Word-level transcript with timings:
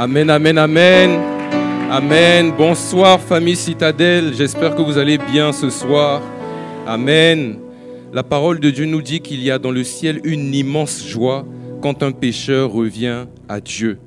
Amen, 0.00 0.30
amen, 0.30 0.56
amen. 0.58 1.10
Amen. 1.90 2.52
Bonsoir 2.56 3.20
famille 3.20 3.56
citadelle. 3.56 4.32
J'espère 4.32 4.76
que 4.76 4.82
vous 4.82 4.96
allez 4.96 5.18
bien 5.18 5.50
ce 5.52 5.70
soir. 5.70 6.22
Amen. 6.86 7.58
La 8.12 8.22
parole 8.22 8.60
de 8.60 8.70
Dieu 8.70 8.84
nous 8.84 9.02
dit 9.02 9.18
qu'il 9.18 9.42
y 9.42 9.50
a 9.50 9.58
dans 9.58 9.72
le 9.72 9.82
ciel 9.82 10.20
une 10.22 10.54
immense 10.54 11.04
joie 11.04 11.44
quand 11.82 12.04
un 12.04 12.12
pécheur 12.12 12.70
revient 12.70 13.26
à 13.48 13.60
Dieu. 13.60 13.98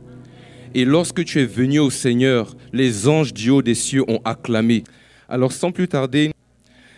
Et 0.73 0.85
lorsque 0.85 1.25
tu 1.25 1.41
es 1.41 1.45
venu 1.45 1.79
au 1.79 1.89
Seigneur, 1.89 2.55
les 2.71 3.09
anges 3.09 3.33
du 3.33 3.49
haut 3.49 3.61
des 3.61 3.75
cieux 3.75 4.05
ont 4.07 4.21
acclamé. 4.23 4.85
Alors 5.27 5.51
sans 5.51 5.73
plus 5.73 5.89
tarder, 5.89 6.31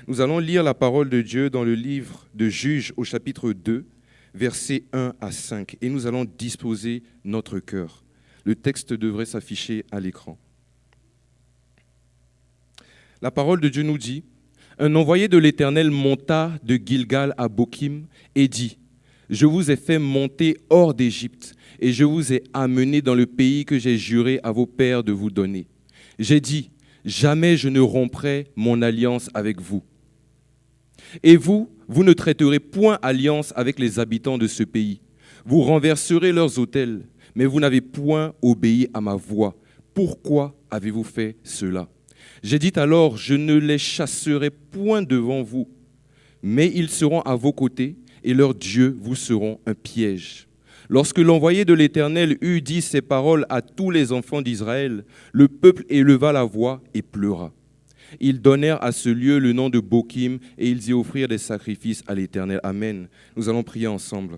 nous 0.08 0.22
allons 0.22 0.38
lire 0.38 0.62
la 0.62 0.76
parole 0.76 1.10
de 1.10 1.24
Dieu 1.24 1.50
dans 1.50 1.64
le 1.64 1.74
livre 1.74 2.28
de 2.36 2.48
Juges 2.48 2.94
au 2.96 3.04
chapitre 3.04 3.54
2, 3.54 3.88
versets 4.36 4.84
1 4.94 5.14
à 5.20 5.32
5. 5.32 5.78
Et 5.82 5.90
nous 5.90 6.06
allons 6.06 6.28
disposer 6.38 7.02
notre 7.26 7.58
cœur. 7.58 8.03
Le 8.44 8.56
texte 8.56 8.94
devrait 8.94 9.26
s'afficher 9.26 9.86
à 9.92 10.00
l'écran. 10.00 10.38
La 13.22 13.32
parole 13.32 13.62
de 13.62 13.70
Dieu 13.70 13.84
nous 13.84 13.98
dit, 13.98 14.24
un 14.80 14.96
envoyé 14.96 15.28
de 15.28 15.38
l'Éternel 15.38 15.92
monta 15.92 16.52
de 16.64 16.76
Gilgal 16.84 17.34
à 17.38 17.48
Bokim 17.48 18.08
et 18.36 18.48
dit, 18.48 18.78
Je 19.30 19.46
vous 19.46 19.72
ai 19.72 19.76
fait 19.76 20.00
monter 20.00 20.58
hors 20.70 20.94
d'Égypte 20.94 21.54
et 21.80 21.94
je 21.94 22.04
vous 22.04 22.34
ai 22.34 22.44
amené 22.54 23.02
dans 23.02 23.16
le 23.16 23.26
pays 23.26 23.66
que 23.66 23.80
j'ai 23.80 23.98
juré 23.98 24.40
à 24.44 24.52
vos 24.52 24.66
pères 24.66 25.04
de 25.04 25.12
vous 25.12 25.30
donner. 25.30 25.68
J'ai 26.20 26.42
dit, 26.42 26.72
Jamais 27.06 27.58
je 27.58 27.70
ne 27.70 27.80
romprai 27.80 28.48
mon 28.56 28.82
alliance 28.82 29.30
avec 29.34 29.62
vous. 29.62 29.84
Et 31.22 31.36
vous, 31.36 31.70
vous 31.88 32.04
ne 32.04 32.14
traiterez 32.14 32.60
point 32.60 32.98
alliance 33.02 33.54
avec 33.56 33.78
les 33.78 34.00
habitants 34.00 34.38
de 34.38 34.48
ce 34.48 34.64
pays. 34.64 35.02
Vous 35.46 35.62
renverserez 35.62 36.32
leurs 36.32 36.58
autels, 36.60 37.06
mais 37.36 37.46
vous 37.46 37.60
n'avez 37.60 37.82
point 37.82 38.34
obéi 38.42 38.90
à 38.94 39.02
ma 39.02 39.16
voix. 39.16 39.56
Pourquoi 39.94 40.56
avez-vous 40.72 41.04
fait 41.04 41.38
cela? 41.44 41.88
J'ai 42.42 42.60
dit 42.60 42.74
alors, 42.76 43.18
je 43.18 43.36
ne 43.36 43.56
les 43.56 43.78
chasserai 43.78 44.50
point 44.50 45.02
devant 45.02 45.44
vous, 45.44 45.70
mais 46.42 46.72
ils 46.74 46.90
seront 46.90 47.22
à 47.22 47.36
vos 47.36 47.54
côtés, 47.54 47.96
et 48.24 48.34
leurs 48.34 48.56
dieux 48.56 48.98
vous 49.00 49.16
seront 49.16 49.60
un 49.66 49.74
piège. 49.74 50.48
Lorsque 50.90 51.20
l'envoyé 51.20 51.66
de 51.66 51.74
l'Éternel 51.74 52.38
eut 52.42 52.62
dit 52.62 52.82
ces 52.82 53.02
paroles 53.02 53.46
à 53.50 53.62
tous 53.62 53.90
les 53.90 54.12
enfants 54.12 54.42
d'Israël, 54.42 55.06
le 55.32 55.48
peuple 55.48 55.86
éleva 55.90 56.32
la 56.32 56.44
voix 56.44 56.82
et 56.94 57.02
pleura. 57.02 57.54
Ils 58.20 58.42
donnèrent 58.42 58.84
à 58.84 58.92
ce 58.92 59.10
lieu 59.10 59.40
le 59.40 59.54
nom 59.54 59.70
de 59.70 59.80
Bokim 59.80 60.38
et 60.58 60.70
ils 60.70 60.90
y 60.90 60.94
offrirent 60.94 61.30
des 61.30 61.38
sacrifices 61.38 62.04
à 62.08 62.14
l'Éternel. 62.14 62.60
Amen. 62.64 63.08
Nous 63.36 63.50
allons 63.50 63.64
prier 63.64 63.88
ensemble. 63.88 64.38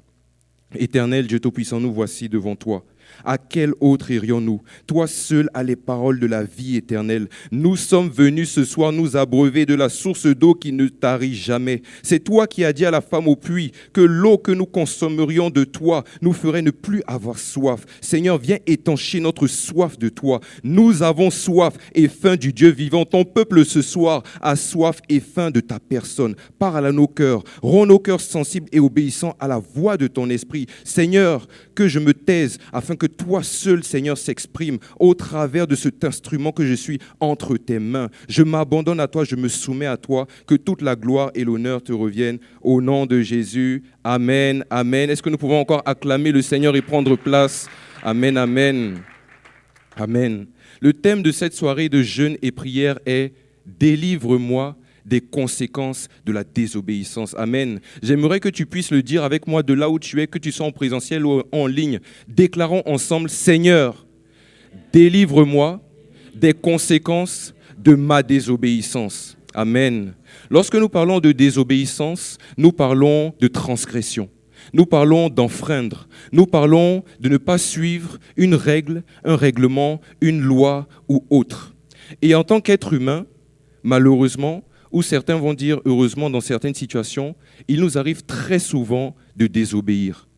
Éternel 0.73 1.27
Dieu 1.27 1.39
Tout-Puissant, 1.39 1.79
nous 1.79 1.93
voici 1.93 2.29
devant 2.29 2.55
toi. 2.55 2.83
À 3.23 3.37
quel 3.37 3.73
autre 3.79 4.11
irions-nous? 4.11 4.61
Toi 4.87 5.07
seul 5.07 5.49
as 5.53 5.63
les 5.63 5.75
paroles 5.75 6.19
de 6.19 6.27
la 6.27 6.43
vie 6.43 6.75
éternelle. 6.75 7.27
Nous 7.51 7.75
sommes 7.75 8.09
venus 8.09 8.49
ce 8.49 8.65
soir 8.65 8.91
nous 8.91 9.15
abreuver 9.17 9.65
de 9.65 9.75
la 9.75 9.89
source 9.89 10.25
d'eau 10.25 10.53
qui 10.53 10.71
ne 10.71 10.87
tarit 10.87 11.35
jamais. 11.35 11.81
C'est 12.03 12.23
toi 12.23 12.47
qui 12.47 12.63
as 12.63 12.73
dit 12.73 12.85
à 12.85 12.91
la 12.91 13.01
femme 13.01 13.27
au 13.27 13.35
puits 13.35 13.71
que 13.93 14.01
l'eau 14.01 14.37
que 14.37 14.51
nous 14.51 14.65
consommerions 14.65 15.49
de 15.49 15.63
toi 15.63 16.03
nous 16.21 16.33
ferait 16.33 16.61
ne 16.61 16.71
plus 16.71 17.01
avoir 17.07 17.39
soif. 17.39 17.85
Seigneur, 18.01 18.37
viens 18.37 18.57
étancher 18.65 19.19
notre 19.19 19.47
soif 19.47 19.97
de 19.97 20.09
toi. 20.09 20.39
Nous 20.63 21.03
avons 21.03 21.29
soif 21.29 21.73
et 21.93 22.07
faim 22.07 22.35
du 22.35 22.53
Dieu 22.53 22.69
vivant. 22.69 23.05
Ton 23.05 23.23
peuple 23.23 23.65
ce 23.65 23.81
soir 23.81 24.23
a 24.41 24.55
soif 24.55 24.99
et 25.09 25.19
faim 25.19 25.51
de 25.51 25.59
ta 25.59 25.79
personne. 25.79 26.35
Parle 26.59 26.85
à 26.85 26.91
nos 26.91 27.07
cœurs. 27.07 27.43
Rends 27.61 27.85
nos 27.85 27.99
cœurs 27.99 28.21
sensibles 28.21 28.69
et 28.71 28.79
obéissants 28.79 29.35
à 29.39 29.47
la 29.47 29.59
voix 29.59 29.97
de 29.97 30.07
ton 30.07 30.29
esprit. 30.29 30.67
Seigneur, 30.83 31.47
que 31.75 31.87
je 31.87 31.99
me 31.99 32.13
taise 32.13 32.57
afin 32.73 32.95
que 32.95 33.05
toi 33.05 33.43
seul, 33.43 33.83
Seigneur, 33.83 34.17
s'exprime 34.17 34.79
au 34.99 35.13
travers 35.13 35.67
de 35.67 35.75
cet 35.75 36.03
instrument 36.03 36.51
que 36.51 36.65
je 36.65 36.73
suis 36.73 36.99
entre 37.19 37.57
tes 37.57 37.79
mains. 37.79 38.09
Je 38.27 38.43
m'abandonne 38.43 38.99
à 38.99 39.07
toi, 39.07 39.23
je 39.23 39.35
me 39.35 39.47
soumets 39.47 39.85
à 39.85 39.97
toi, 39.97 40.27
que 40.47 40.55
toute 40.55 40.81
la 40.81 40.95
gloire 40.95 41.31
et 41.35 41.43
l'honneur 41.43 41.83
te 41.83 41.91
reviennent 41.91 42.39
au 42.61 42.81
nom 42.81 43.05
de 43.05 43.21
Jésus. 43.21 43.83
Amen, 44.03 44.63
amen. 44.69 45.09
Est-ce 45.09 45.21
que 45.21 45.29
nous 45.29 45.37
pouvons 45.37 45.59
encore 45.59 45.83
acclamer 45.85 46.31
le 46.31 46.41
Seigneur 46.41 46.75
et 46.75 46.81
prendre 46.81 47.15
place? 47.15 47.67
Amen, 48.01 48.37
amen. 48.37 49.01
Amen. 49.97 50.47
Le 50.81 50.93
thème 50.93 51.21
de 51.21 51.31
cette 51.31 51.53
soirée 51.53 51.89
de 51.89 52.01
jeûne 52.01 52.37
et 52.41 52.51
prière 52.51 52.99
est 53.05 53.33
Délivre-moi 53.65 54.77
des 55.05 55.21
conséquences 55.21 56.07
de 56.25 56.31
la 56.31 56.43
désobéissance. 56.43 57.35
Amen. 57.37 57.79
J'aimerais 58.01 58.39
que 58.39 58.49
tu 58.49 58.65
puisses 58.65 58.91
le 58.91 59.03
dire 59.03 59.23
avec 59.23 59.47
moi 59.47 59.63
de 59.63 59.73
là 59.73 59.89
où 59.89 59.99
tu 59.99 60.21
es, 60.21 60.27
que 60.27 60.39
tu 60.39 60.51
sois 60.51 60.65
en 60.65 60.71
présentiel 60.71 61.25
ou 61.25 61.43
en 61.51 61.67
ligne. 61.67 61.99
Déclarons 62.27 62.83
ensemble, 62.85 63.29
Seigneur, 63.29 64.05
délivre-moi 64.91 65.81
des 66.33 66.53
conséquences 66.53 67.53
de 67.77 67.95
ma 67.95 68.23
désobéissance. 68.23 69.37
Amen. 69.53 70.13
Lorsque 70.49 70.75
nous 70.75 70.89
parlons 70.89 71.19
de 71.19 71.31
désobéissance, 71.31 72.37
nous 72.57 72.71
parlons 72.71 73.33
de 73.39 73.47
transgression. 73.47 74.29
Nous 74.73 74.85
parlons 74.85 75.29
d'enfreindre. 75.29 76.07
Nous 76.31 76.45
parlons 76.45 77.03
de 77.19 77.29
ne 77.29 77.37
pas 77.37 77.57
suivre 77.57 78.17
une 78.35 78.55
règle, 78.55 79.03
un 79.23 79.35
règlement, 79.35 80.01
une 80.21 80.41
loi 80.41 80.87
ou 81.07 81.23
autre. 81.29 81.75
Et 82.21 82.35
en 82.35 82.43
tant 82.43 82.59
qu'être 82.59 82.93
humain, 82.93 83.25
malheureusement, 83.83 84.63
ou 84.95 85.01
certains 85.01 85.35
vont 85.35 85.53
dire, 85.53 85.81
heureusement, 85.83 86.29
dans 86.29 86.39
certaines 86.39 86.73
situations, 86.73 87.35
il 87.67 87.81
nous 87.81 87.97
arrive 87.97 88.23
très 88.23 88.59
souvent 88.59 89.13
de 89.35 89.45
désobéir. 89.45 90.29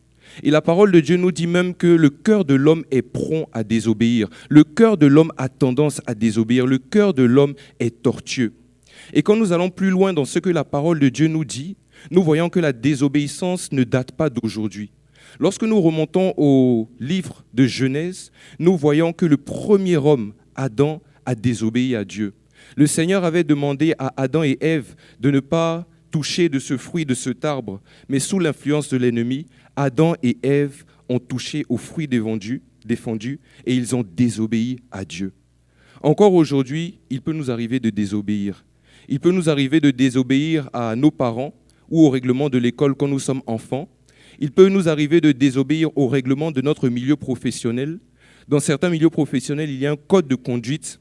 Et 0.42 0.50
la 0.50 0.60
parole 0.60 0.90
de 0.90 0.98
Dieu 0.98 1.16
nous 1.16 1.30
dit 1.30 1.46
même 1.46 1.76
que 1.76 1.86
le 1.86 2.10
cœur 2.10 2.44
de 2.44 2.54
l'homme 2.54 2.84
est 2.90 3.02
prompt 3.02 3.46
à 3.52 3.62
désobéir. 3.62 4.28
Le 4.48 4.64
cœur 4.64 4.96
de 4.96 5.06
l'homme 5.06 5.30
a 5.36 5.48
tendance 5.48 6.00
à 6.06 6.16
désobéir. 6.16 6.66
Le 6.66 6.78
cœur 6.78 7.14
de 7.14 7.22
l'homme 7.22 7.54
est 7.78 8.02
tortueux. 8.02 8.52
Et 9.12 9.22
quand 9.22 9.36
nous 9.36 9.52
allons 9.52 9.70
plus 9.70 9.90
loin 9.90 10.12
dans 10.12 10.24
ce 10.24 10.40
que 10.40 10.50
la 10.50 10.64
parole 10.64 10.98
de 10.98 11.08
Dieu 11.08 11.28
nous 11.28 11.44
dit, 11.44 11.76
nous 12.10 12.24
voyons 12.24 12.48
que 12.48 12.58
la 12.58 12.72
désobéissance 12.72 13.70
ne 13.70 13.84
date 13.84 14.10
pas 14.10 14.28
d'aujourd'hui. 14.28 14.90
Lorsque 15.38 15.62
nous 15.62 15.80
remontons 15.80 16.34
au 16.36 16.88
livre 16.98 17.44
de 17.54 17.64
Genèse, 17.64 18.32
nous 18.58 18.76
voyons 18.76 19.12
que 19.12 19.24
le 19.24 19.36
premier 19.36 19.98
homme, 19.98 20.32
Adam, 20.56 21.00
a 21.26 21.36
désobéi 21.36 21.94
à 21.94 22.04
Dieu. 22.04 22.34
Le 22.76 22.86
Seigneur 22.86 23.24
avait 23.24 23.44
demandé 23.44 23.94
à 23.98 24.12
Adam 24.16 24.42
et 24.44 24.58
Ève 24.60 24.94
de 25.20 25.30
ne 25.30 25.40
pas 25.40 25.86
toucher 26.10 26.48
de 26.48 26.58
ce 26.58 26.76
fruit 26.76 27.04
de 27.04 27.14
cet 27.14 27.44
arbre, 27.44 27.80
mais 28.08 28.18
sous 28.18 28.38
l'influence 28.38 28.88
de 28.88 28.96
l'ennemi, 28.96 29.46
Adam 29.76 30.14
et 30.22 30.38
Ève 30.42 30.84
ont 31.08 31.18
touché 31.18 31.64
au 31.68 31.76
fruit 31.76 32.08
défendu, 32.08 32.62
défendu 32.84 33.40
et 33.66 33.74
ils 33.74 33.94
ont 33.94 34.04
désobéi 34.04 34.80
à 34.90 35.04
Dieu. 35.04 35.32
Encore 36.02 36.34
aujourd'hui, 36.34 36.98
il 37.10 37.20
peut 37.22 37.32
nous 37.32 37.50
arriver 37.50 37.80
de 37.80 37.90
désobéir. 37.90 38.64
Il 39.08 39.20
peut 39.20 39.32
nous 39.32 39.50
arriver 39.50 39.80
de 39.80 39.90
désobéir 39.90 40.68
à 40.72 40.94
nos 40.96 41.10
parents 41.10 41.54
ou 41.90 42.04
au 42.04 42.10
règlement 42.10 42.48
de 42.48 42.58
l'école 42.58 42.94
quand 42.94 43.08
nous 43.08 43.18
sommes 43.18 43.42
enfants. 43.46 43.88
Il 44.38 44.52
peut 44.52 44.68
nous 44.68 44.88
arriver 44.88 45.20
de 45.20 45.32
désobéir 45.32 45.90
au 45.96 46.06
règlement 46.06 46.52
de 46.52 46.60
notre 46.60 46.88
milieu 46.88 47.16
professionnel. 47.16 47.98
Dans 48.46 48.60
certains 48.60 48.90
milieux 48.90 49.10
professionnels, 49.10 49.70
il 49.70 49.78
y 49.78 49.86
a 49.86 49.92
un 49.92 49.96
code 49.96 50.28
de 50.28 50.34
conduite 50.34 51.00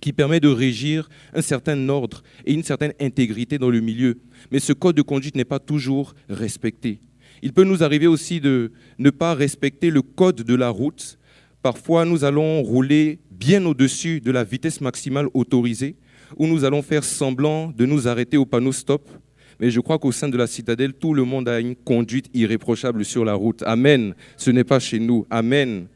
qui 0.00 0.12
permet 0.12 0.40
de 0.40 0.48
régir 0.48 1.08
un 1.34 1.42
certain 1.42 1.88
ordre 1.88 2.22
et 2.46 2.52
une 2.52 2.62
certaine 2.62 2.92
intégrité 3.00 3.58
dans 3.58 3.70
le 3.70 3.80
milieu. 3.80 4.18
Mais 4.50 4.60
ce 4.60 4.72
code 4.72 4.96
de 4.96 5.02
conduite 5.02 5.34
n'est 5.34 5.44
pas 5.44 5.58
toujours 5.58 6.14
respecté. 6.28 7.00
Il 7.42 7.52
peut 7.52 7.64
nous 7.64 7.82
arriver 7.82 8.06
aussi 8.06 8.40
de 8.40 8.72
ne 8.98 9.10
pas 9.10 9.34
respecter 9.34 9.90
le 9.90 10.02
code 10.02 10.42
de 10.42 10.54
la 10.54 10.68
route. 10.68 11.18
Parfois, 11.62 12.04
nous 12.04 12.24
allons 12.24 12.62
rouler 12.62 13.18
bien 13.30 13.64
au-dessus 13.64 14.20
de 14.20 14.30
la 14.30 14.44
vitesse 14.44 14.80
maximale 14.80 15.26
autorisée, 15.34 15.96
ou 16.36 16.46
nous 16.46 16.64
allons 16.64 16.82
faire 16.82 17.04
semblant 17.04 17.72
de 17.76 17.86
nous 17.86 18.06
arrêter 18.06 18.36
au 18.36 18.46
panneau 18.46 18.72
stop. 18.72 19.10
Mais 19.58 19.70
je 19.70 19.80
crois 19.80 19.98
qu'au 19.98 20.12
sein 20.12 20.28
de 20.28 20.36
la 20.36 20.46
citadelle, 20.46 20.94
tout 20.94 21.12
le 21.12 21.24
monde 21.24 21.48
a 21.48 21.60
une 21.60 21.76
conduite 21.76 22.30
irréprochable 22.32 23.04
sur 23.04 23.24
la 23.24 23.34
route. 23.34 23.62
Amen. 23.66 24.14
Ce 24.36 24.50
n'est 24.50 24.64
pas 24.64 24.78
chez 24.78 24.98
nous. 24.98 25.26
Amen. 25.30 25.86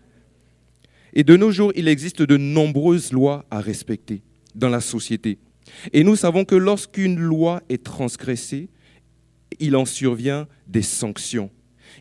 Et 1.14 1.24
de 1.24 1.36
nos 1.36 1.50
jours, 1.50 1.72
il 1.76 1.88
existe 1.88 2.22
de 2.22 2.36
nombreuses 2.36 3.12
lois 3.12 3.46
à 3.50 3.60
respecter 3.60 4.22
dans 4.54 4.68
la 4.68 4.80
société. 4.80 5.38
Et 5.92 6.04
nous 6.04 6.16
savons 6.16 6.44
que 6.44 6.56
lorsqu'une 6.56 7.18
loi 7.18 7.62
est 7.68 7.84
transgressée, 7.84 8.68
il 9.60 9.76
en 9.76 9.84
survient 9.84 10.48
des 10.66 10.82
sanctions. 10.82 11.50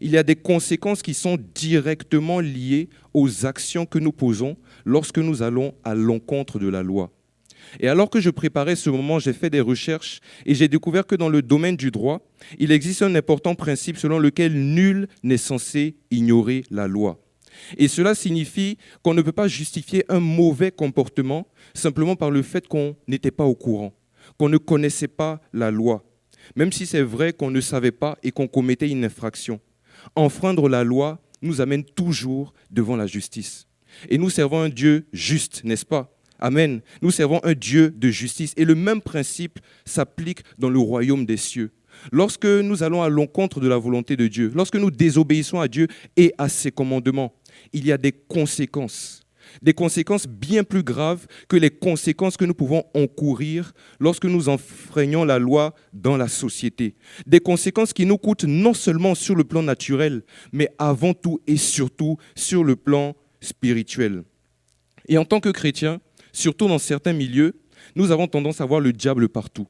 Il 0.02 0.10
y 0.12 0.18
a 0.18 0.24
des 0.24 0.36
conséquences 0.36 1.04
qui 1.04 1.14
sont 1.14 1.38
directement 1.54 2.40
liées 2.40 2.90
aux 3.14 3.46
actions 3.46 3.86
que 3.86 4.00
nous 4.00 4.12
posons 4.12 4.58
lorsque 4.86 5.20
nous 5.20 5.44
allons 5.44 5.76
à 5.84 5.94
l'encontre 5.94 6.58
de 6.58 6.68
la 6.68 6.82
loi. 6.82 7.12
Et 7.80 7.88
alors 7.88 8.10
que 8.10 8.20
je 8.20 8.30
préparais 8.30 8.76
ce 8.76 8.90
moment, 8.90 9.20
j'ai 9.20 9.34
fait 9.34 9.50
des 9.50 9.62
recherches 9.62 10.20
et 10.46 10.56
j'ai 10.56 10.68
découvert 10.68 11.06
que 11.06 11.16
dans 11.16 11.30
le 11.30 11.42
domaine 11.42 11.78
du 11.78 11.92
droit, 11.92 12.22
il 12.60 12.72
existe 12.72 13.04
un 13.04 13.16
important 13.16 13.56
principe 13.56 13.98
selon 13.98 14.20
lequel 14.20 14.54
nul 14.54 15.08
n'est 15.22 15.38
censé 15.38 15.96
ignorer 16.12 16.64
la 16.72 16.88
loi. 16.88 17.23
Et 17.78 17.88
cela 17.88 18.16
signifie 18.16 18.78
qu'on 19.02 19.14
ne 19.14 19.22
peut 19.22 19.32
pas 19.32 19.48
justifier 19.48 20.06
un 20.10 20.20
mauvais 20.20 20.72
comportement 20.72 21.48
simplement 21.74 22.16
par 22.16 22.32
le 22.32 22.42
fait 22.42 22.68
qu'on 22.68 22.96
n'était 23.08 23.32
pas 23.32 23.46
au 23.46 23.56
courant, 23.56 23.94
qu'on 24.38 24.50
ne 24.50 24.58
connaissait 24.58 25.08
pas 25.08 25.42
la 25.54 25.72
loi, 25.72 26.04
même 26.56 26.72
si 26.72 26.86
c'est 26.86 27.02
vrai 27.02 27.34
qu'on 27.34 27.52
ne 27.52 27.62
savait 27.62 27.92
pas 27.92 28.18
et 28.24 28.32
qu'on 28.32 28.48
commettait 28.48 28.90
une 28.90 29.06
infraction. 29.06 29.60
Enfreindre 30.16 30.70
la 30.70 30.84
loi 30.84 31.22
nous 31.42 31.62
amène 31.62 31.84
toujours 31.84 32.54
devant 32.72 32.96
la 32.96 33.08
justice. 33.08 33.68
Et 34.10 34.18
nous 34.18 34.30
servons 34.30 34.62
un 34.62 34.70
Dieu 34.70 35.06
juste, 35.14 35.64
n'est-ce 35.64 35.86
pas? 35.86 36.10
Amen. 36.40 36.82
Nous 37.02 37.12
servons 37.12 37.40
un 37.44 37.54
Dieu 37.54 37.92
de 37.92 38.10
justice. 38.10 38.54
Et 38.58 38.66
le 38.66 38.76
même 38.76 39.02
principe 39.02 39.60
s'applique 39.86 40.44
dans 40.58 40.70
le 40.70 40.80
royaume 40.80 41.26
des 41.26 41.38
cieux. 41.38 41.72
Lorsque 42.12 42.46
nous 42.46 42.84
allons 42.84 43.02
à 43.02 43.10
l'encontre 43.10 43.60
de 43.60 43.68
la 43.68 43.78
volonté 43.78 44.18
de 44.18 44.28
Dieu, 44.28 44.52
lorsque 44.54 44.76
nous 44.76 44.92
désobéissons 44.92 45.60
à 45.60 45.68
Dieu 45.68 45.88
et 46.18 46.34
à 46.38 46.50
ses 46.50 46.72
commandements, 46.72 47.34
il 47.72 47.86
y 47.86 47.92
a 47.92 47.98
des 47.98 48.12
conséquences. 48.12 49.24
Des 49.62 49.74
conséquences 49.74 50.28
bien 50.28 50.64
plus 50.64 50.84
graves 50.84 51.28
que 51.48 51.58
les 51.58 51.70
conséquences 51.70 52.38
que 52.38 52.46
nous 52.46 52.54
pouvons 52.54 52.84
encourir 52.94 53.74
lorsque 54.00 54.26
nous 54.26 54.50
enfreignons 54.50 55.26
la 55.26 55.40
loi 55.40 55.74
dans 55.94 56.18
la 56.18 56.28
société. 56.28 56.96
Des 57.28 57.40
conséquences 57.40 57.94
qui 57.94 58.06
nous 58.06 58.18
coûtent 58.18 58.46
non 58.46 58.74
seulement 58.74 59.16
sur 59.16 59.36
le 59.36 59.44
plan 59.44 59.62
naturel, 59.62 60.24
mais 60.52 60.70
avant 60.80 61.14
tout 61.14 61.42
et 61.46 61.58
surtout 61.58 62.18
sur 62.36 62.64
le 62.64 62.76
plan 62.76 63.16
spirituel. 63.42 64.24
Et 65.08 65.18
en 65.18 65.26
tant 65.26 65.40
que 65.40 65.50
chrétiens, 65.50 66.00
surtout 66.32 66.68
dans 66.68 66.80
certains 66.80 67.14
milieux, 67.14 67.60
nous 67.96 68.12
avons 68.12 68.28
tendance 68.28 68.62
à 68.62 68.66
voir 68.66 68.80
le 68.80 68.94
diable 68.94 69.30
partout. 69.30 69.68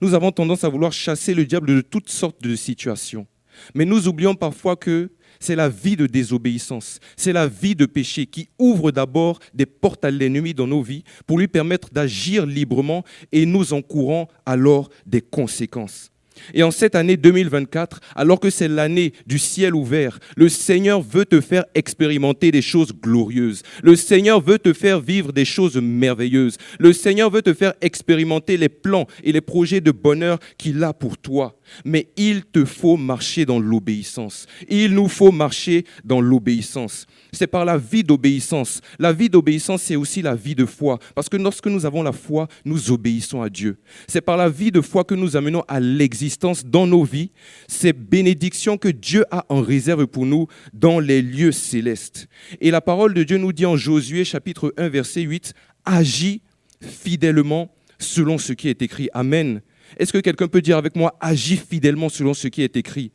Nous 0.00 0.14
avons 0.14 0.32
tendance 0.32 0.64
à 0.64 0.68
vouloir 0.68 0.92
chasser 0.92 1.34
le 1.34 1.44
diable 1.44 1.68
de 1.68 1.80
toutes 1.80 2.08
sortes 2.08 2.42
de 2.42 2.54
situations. 2.56 3.26
Mais 3.74 3.84
nous 3.84 4.08
oublions 4.08 4.34
parfois 4.34 4.76
que 4.76 5.10
c'est 5.40 5.56
la 5.56 5.68
vie 5.68 5.96
de 5.96 6.06
désobéissance, 6.06 6.98
c'est 7.16 7.32
la 7.32 7.46
vie 7.46 7.74
de 7.74 7.86
péché 7.86 8.26
qui 8.26 8.48
ouvre 8.58 8.90
d'abord 8.90 9.38
des 9.52 9.66
portes 9.66 10.04
à 10.04 10.10
l'ennemi 10.10 10.54
dans 10.54 10.66
nos 10.66 10.82
vies 10.82 11.04
pour 11.26 11.38
lui 11.38 11.48
permettre 11.48 11.90
d'agir 11.92 12.46
librement 12.46 13.04
et 13.32 13.44
nous 13.44 13.72
encourant 13.72 14.28
alors 14.46 14.88
des 15.04 15.20
conséquences. 15.20 16.10
Et 16.54 16.62
en 16.62 16.70
cette 16.70 16.94
année 16.94 17.16
2024, 17.16 18.00
alors 18.14 18.40
que 18.40 18.50
c'est 18.50 18.68
l'année 18.68 19.12
du 19.26 19.38
ciel 19.38 19.74
ouvert, 19.74 20.18
le 20.36 20.48
Seigneur 20.48 21.00
veut 21.00 21.24
te 21.24 21.40
faire 21.40 21.64
expérimenter 21.74 22.50
des 22.50 22.62
choses 22.62 22.92
glorieuses. 22.92 23.62
Le 23.82 23.96
Seigneur 23.96 24.40
veut 24.40 24.58
te 24.58 24.72
faire 24.72 25.00
vivre 25.00 25.32
des 25.32 25.44
choses 25.44 25.76
merveilleuses. 25.76 26.56
Le 26.78 26.92
Seigneur 26.92 27.30
veut 27.30 27.42
te 27.42 27.54
faire 27.54 27.74
expérimenter 27.80 28.56
les 28.56 28.68
plans 28.68 29.06
et 29.24 29.32
les 29.32 29.40
projets 29.40 29.80
de 29.80 29.90
bonheur 29.90 30.38
qu'il 30.58 30.82
a 30.84 30.92
pour 30.92 31.18
toi. 31.18 31.58
Mais 31.84 32.08
il 32.16 32.44
te 32.44 32.64
faut 32.64 32.96
marcher 32.96 33.44
dans 33.44 33.58
l'obéissance. 33.58 34.46
Il 34.68 34.94
nous 34.94 35.08
faut 35.08 35.32
marcher 35.32 35.84
dans 36.04 36.20
l'obéissance. 36.20 37.06
C'est 37.32 37.46
par 37.46 37.64
la 37.64 37.76
vie 37.78 38.04
d'obéissance. 38.04 38.80
La 38.98 39.12
vie 39.12 39.28
d'obéissance, 39.28 39.82
c'est 39.82 39.96
aussi 39.96 40.22
la 40.22 40.34
vie 40.34 40.54
de 40.54 40.64
foi. 40.64 40.98
Parce 41.14 41.28
que 41.28 41.36
lorsque 41.36 41.66
nous 41.66 41.86
avons 41.86 42.02
la 42.02 42.12
foi, 42.12 42.48
nous 42.64 42.90
obéissons 42.90 43.42
à 43.42 43.48
Dieu. 43.48 43.78
C'est 44.08 44.20
par 44.20 44.36
la 44.36 44.48
vie 44.48 44.70
de 44.70 44.80
foi 44.80 45.04
que 45.04 45.14
nous 45.14 45.36
amenons 45.36 45.62
à 45.68 45.80
l'existence 45.80 46.64
dans 46.64 46.86
nos 46.86 47.04
vies 47.04 47.30
ces 47.68 47.92
bénédictions 47.92 48.78
que 48.78 48.88
Dieu 48.88 49.24
a 49.30 49.44
en 49.48 49.60
réserve 49.60 50.06
pour 50.06 50.26
nous 50.26 50.46
dans 50.72 51.00
les 51.00 51.22
lieux 51.22 51.52
célestes. 51.52 52.28
Et 52.60 52.70
la 52.70 52.80
parole 52.80 53.14
de 53.14 53.22
Dieu 53.22 53.38
nous 53.38 53.52
dit 53.52 53.66
en 53.66 53.76
Josué 53.76 54.24
chapitre 54.24 54.72
1 54.76 54.88
verset 54.88 55.22
8, 55.22 55.52
agis 55.84 56.42
fidèlement 56.80 57.74
selon 57.98 58.38
ce 58.38 58.52
qui 58.52 58.68
est 58.68 58.82
écrit. 58.82 59.08
Amen. 59.12 59.60
Est-ce 59.98 60.12
que 60.12 60.18
quelqu'un 60.18 60.48
peut 60.48 60.62
dire 60.62 60.76
avec 60.76 60.96
moi, 60.96 61.16
agis 61.20 61.56
fidèlement 61.56 62.08
selon 62.08 62.34
ce 62.34 62.48
qui 62.48 62.62
est 62.62 62.76
écrit? 62.76 63.12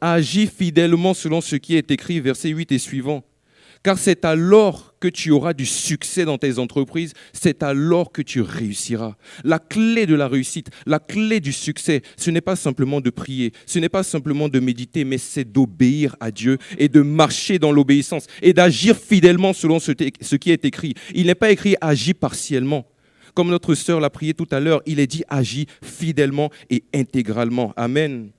Agis 0.00 0.46
fidèlement 0.46 1.14
selon 1.14 1.40
ce 1.40 1.56
qui 1.56 1.76
est 1.76 1.90
écrit, 1.90 2.20
verset 2.20 2.48
8 2.48 2.72
et 2.72 2.78
suivant. 2.78 3.22
Car 3.82 3.98
c'est 3.98 4.26
alors 4.26 4.94
que 5.00 5.08
tu 5.08 5.30
auras 5.30 5.54
du 5.54 5.64
succès 5.64 6.26
dans 6.26 6.36
tes 6.36 6.58
entreprises, 6.58 7.14
c'est 7.32 7.62
alors 7.62 8.12
que 8.12 8.20
tu 8.20 8.42
réussiras. 8.42 9.16
La 9.42 9.58
clé 9.58 10.04
de 10.04 10.14
la 10.14 10.28
réussite, 10.28 10.68
la 10.84 10.98
clé 10.98 11.40
du 11.40 11.52
succès, 11.52 12.02
ce 12.18 12.30
n'est 12.30 12.42
pas 12.42 12.56
simplement 12.56 13.00
de 13.00 13.08
prier, 13.08 13.52
ce 13.64 13.78
n'est 13.78 13.88
pas 13.88 14.02
simplement 14.02 14.50
de 14.50 14.60
méditer, 14.60 15.04
mais 15.04 15.16
c'est 15.16 15.50
d'obéir 15.50 16.14
à 16.20 16.30
Dieu 16.30 16.58
et 16.76 16.90
de 16.90 17.00
marcher 17.00 17.58
dans 17.58 17.72
l'obéissance 17.72 18.26
et 18.42 18.52
d'agir 18.52 18.98
fidèlement 18.98 19.54
selon 19.54 19.80
ce, 19.80 19.92
qui 19.92 20.50
est 20.50 20.64
écrit. 20.66 20.92
Il 21.14 21.26
n'est 21.26 21.34
pas 21.34 21.50
écrit 21.50 21.76
agis 21.80 22.14
partiellement. 22.14 22.86
Comme 23.34 23.48
notre 23.48 23.74
sœur 23.74 24.00
l'a 24.00 24.10
prié 24.10 24.34
tout 24.34 24.48
à 24.50 24.60
l'heure, 24.60 24.82
il 24.86 25.00
est 25.00 25.06
dit 25.06 25.24
agis 25.28 25.66
fidèlement 25.82 26.50
et 26.68 26.84
intégralement. 26.94 27.72
Amen. 27.76 28.30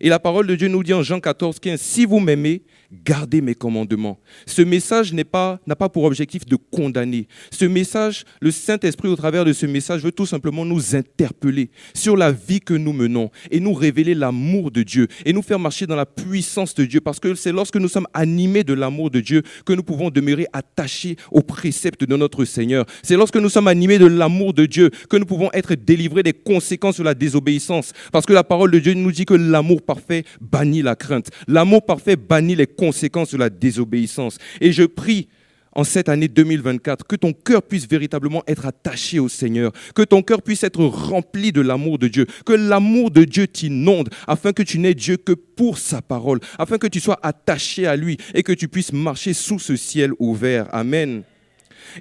Et 0.00 0.08
la 0.08 0.18
parole 0.18 0.46
de 0.46 0.54
Dieu 0.54 0.68
nous 0.68 0.82
dit 0.82 0.94
en 0.94 1.02
Jean 1.02 1.20
14, 1.20 1.58
15, 1.58 1.80
si 1.80 2.06
vous 2.06 2.20
m'aimez, 2.20 2.62
gardez 3.04 3.40
mes 3.40 3.54
commandements. 3.54 4.18
Ce 4.46 4.62
message 4.62 5.12
n'a 5.12 5.24
pas, 5.24 5.60
pas 5.78 5.88
pour 5.88 6.04
objectif 6.04 6.46
de 6.46 6.56
condamner. 6.56 7.26
Ce 7.50 7.64
message, 7.64 8.24
le 8.40 8.50
Saint-Esprit 8.50 9.08
au 9.08 9.16
travers 9.16 9.44
de 9.44 9.52
ce 9.52 9.66
message 9.66 10.02
veut 10.02 10.12
tout 10.12 10.26
simplement 10.26 10.64
nous 10.64 10.94
interpeller 10.94 11.70
sur 11.94 12.16
la 12.16 12.32
vie 12.32 12.60
que 12.60 12.74
nous 12.74 12.92
menons 12.92 13.30
et 13.50 13.60
nous 13.60 13.74
révéler 13.74 14.14
l'amour 14.14 14.70
de 14.70 14.82
Dieu 14.82 15.08
et 15.24 15.32
nous 15.32 15.42
faire 15.42 15.58
marcher 15.58 15.86
dans 15.86 15.96
la 15.96 16.06
puissance 16.06 16.74
de 16.74 16.84
Dieu 16.84 17.00
parce 17.00 17.20
que 17.20 17.34
c'est 17.34 17.52
lorsque 17.52 17.76
nous 17.76 17.88
sommes 17.88 18.06
animés 18.14 18.64
de 18.64 18.72
l'amour 18.72 19.10
de 19.10 19.20
Dieu 19.20 19.42
que 19.64 19.72
nous 19.72 19.82
pouvons 19.82 20.10
demeurer 20.10 20.46
attachés 20.52 21.16
aux 21.30 21.42
préceptes 21.42 22.04
de 22.04 22.16
notre 22.16 22.44
Seigneur. 22.44 22.86
C'est 23.02 23.16
lorsque 23.16 23.36
nous 23.36 23.48
sommes 23.48 23.68
animés 23.68 23.98
de 23.98 24.06
l'amour 24.06 24.54
de 24.54 24.66
Dieu 24.66 24.90
que 25.08 25.16
nous 25.16 25.26
pouvons 25.26 25.50
être 25.52 25.74
délivrés 25.74 26.22
des 26.22 26.32
conséquences 26.32 26.98
de 26.98 27.02
la 27.02 27.14
désobéissance 27.14 27.92
parce 28.12 28.26
que 28.26 28.32
la 28.32 28.44
parole 28.44 28.70
de 28.70 28.78
Dieu 28.78 28.94
nous 28.94 29.12
dit 29.12 29.24
que 29.24 29.34
l'amour 29.34 29.82
parfait 29.82 30.24
bannit 30.40 30.82
la 30.82 30.96
crainte. 30.96 31.30
L'amour 31.48 31.84
parfait 31.84 32.16
bannit 32.16 32.56
les 32.56 32.66
conséquences 32.66 32.83
de 32.90 33.36
la 33.36 33.50
désobéissance. 33.50 34.38
Et 34.60 34.72
je 34.72 34.84
prie 34.84 35.28
en 35.72 35.84
cette 35.84 36.08
année 36.08 36.28
2024, 36.28 37.04
que 37.04 37.16
ton 37.16 37.32
cœur 37.32 37.62
puisse 37.62 37.88
véritablement 37.88 38.44
être 38.46 38.66
attaché 38.66 39.18
au 39.18 39.28
Seigneur, 39.28 39.72
que 39.94 40.02
ton 40.02 40.22
cœur 40.22 40.40
puisse 40.40 40.62
être 40.62 40.84
rempli 40.84 41.50
de 41.50 41.60
l'amour 41.60 41.98
de 41.98 42.06
Dieu, 42.06 42.26
que 42.46 42.52
l'amour 42.52 43.10
de 43.10 43.24
Dieu 43.24 43.48
t'inonde, 43.48 44.08
afin 44.28 44.52
que 44.52 44.62
tu 44.62 44.78
n'aies 44.78 44.94
Dieu 44.94 45.16
que 45.16 45.32
pour 45.32 45.78
sa 45.78 46.00
parole, 46.00 46.38
afin 46.58 46.78
que 46.78 46.86
tu 46.86 47.00
sois 47.00 47.18
attaché 47.22 47.86
à 47.86 47.96
lui 47.96 48.18
et 48.34 48.44
que 48.44 48.52
tu 48.52 48.68
puisses 48.68 48.92
marcher 48.92 49.32
sous 49.32 49.58
ce 49.58 49.74
ciel 49.74 50.12
ouvert. 50.20 50.68
Amen. 50.72 51.22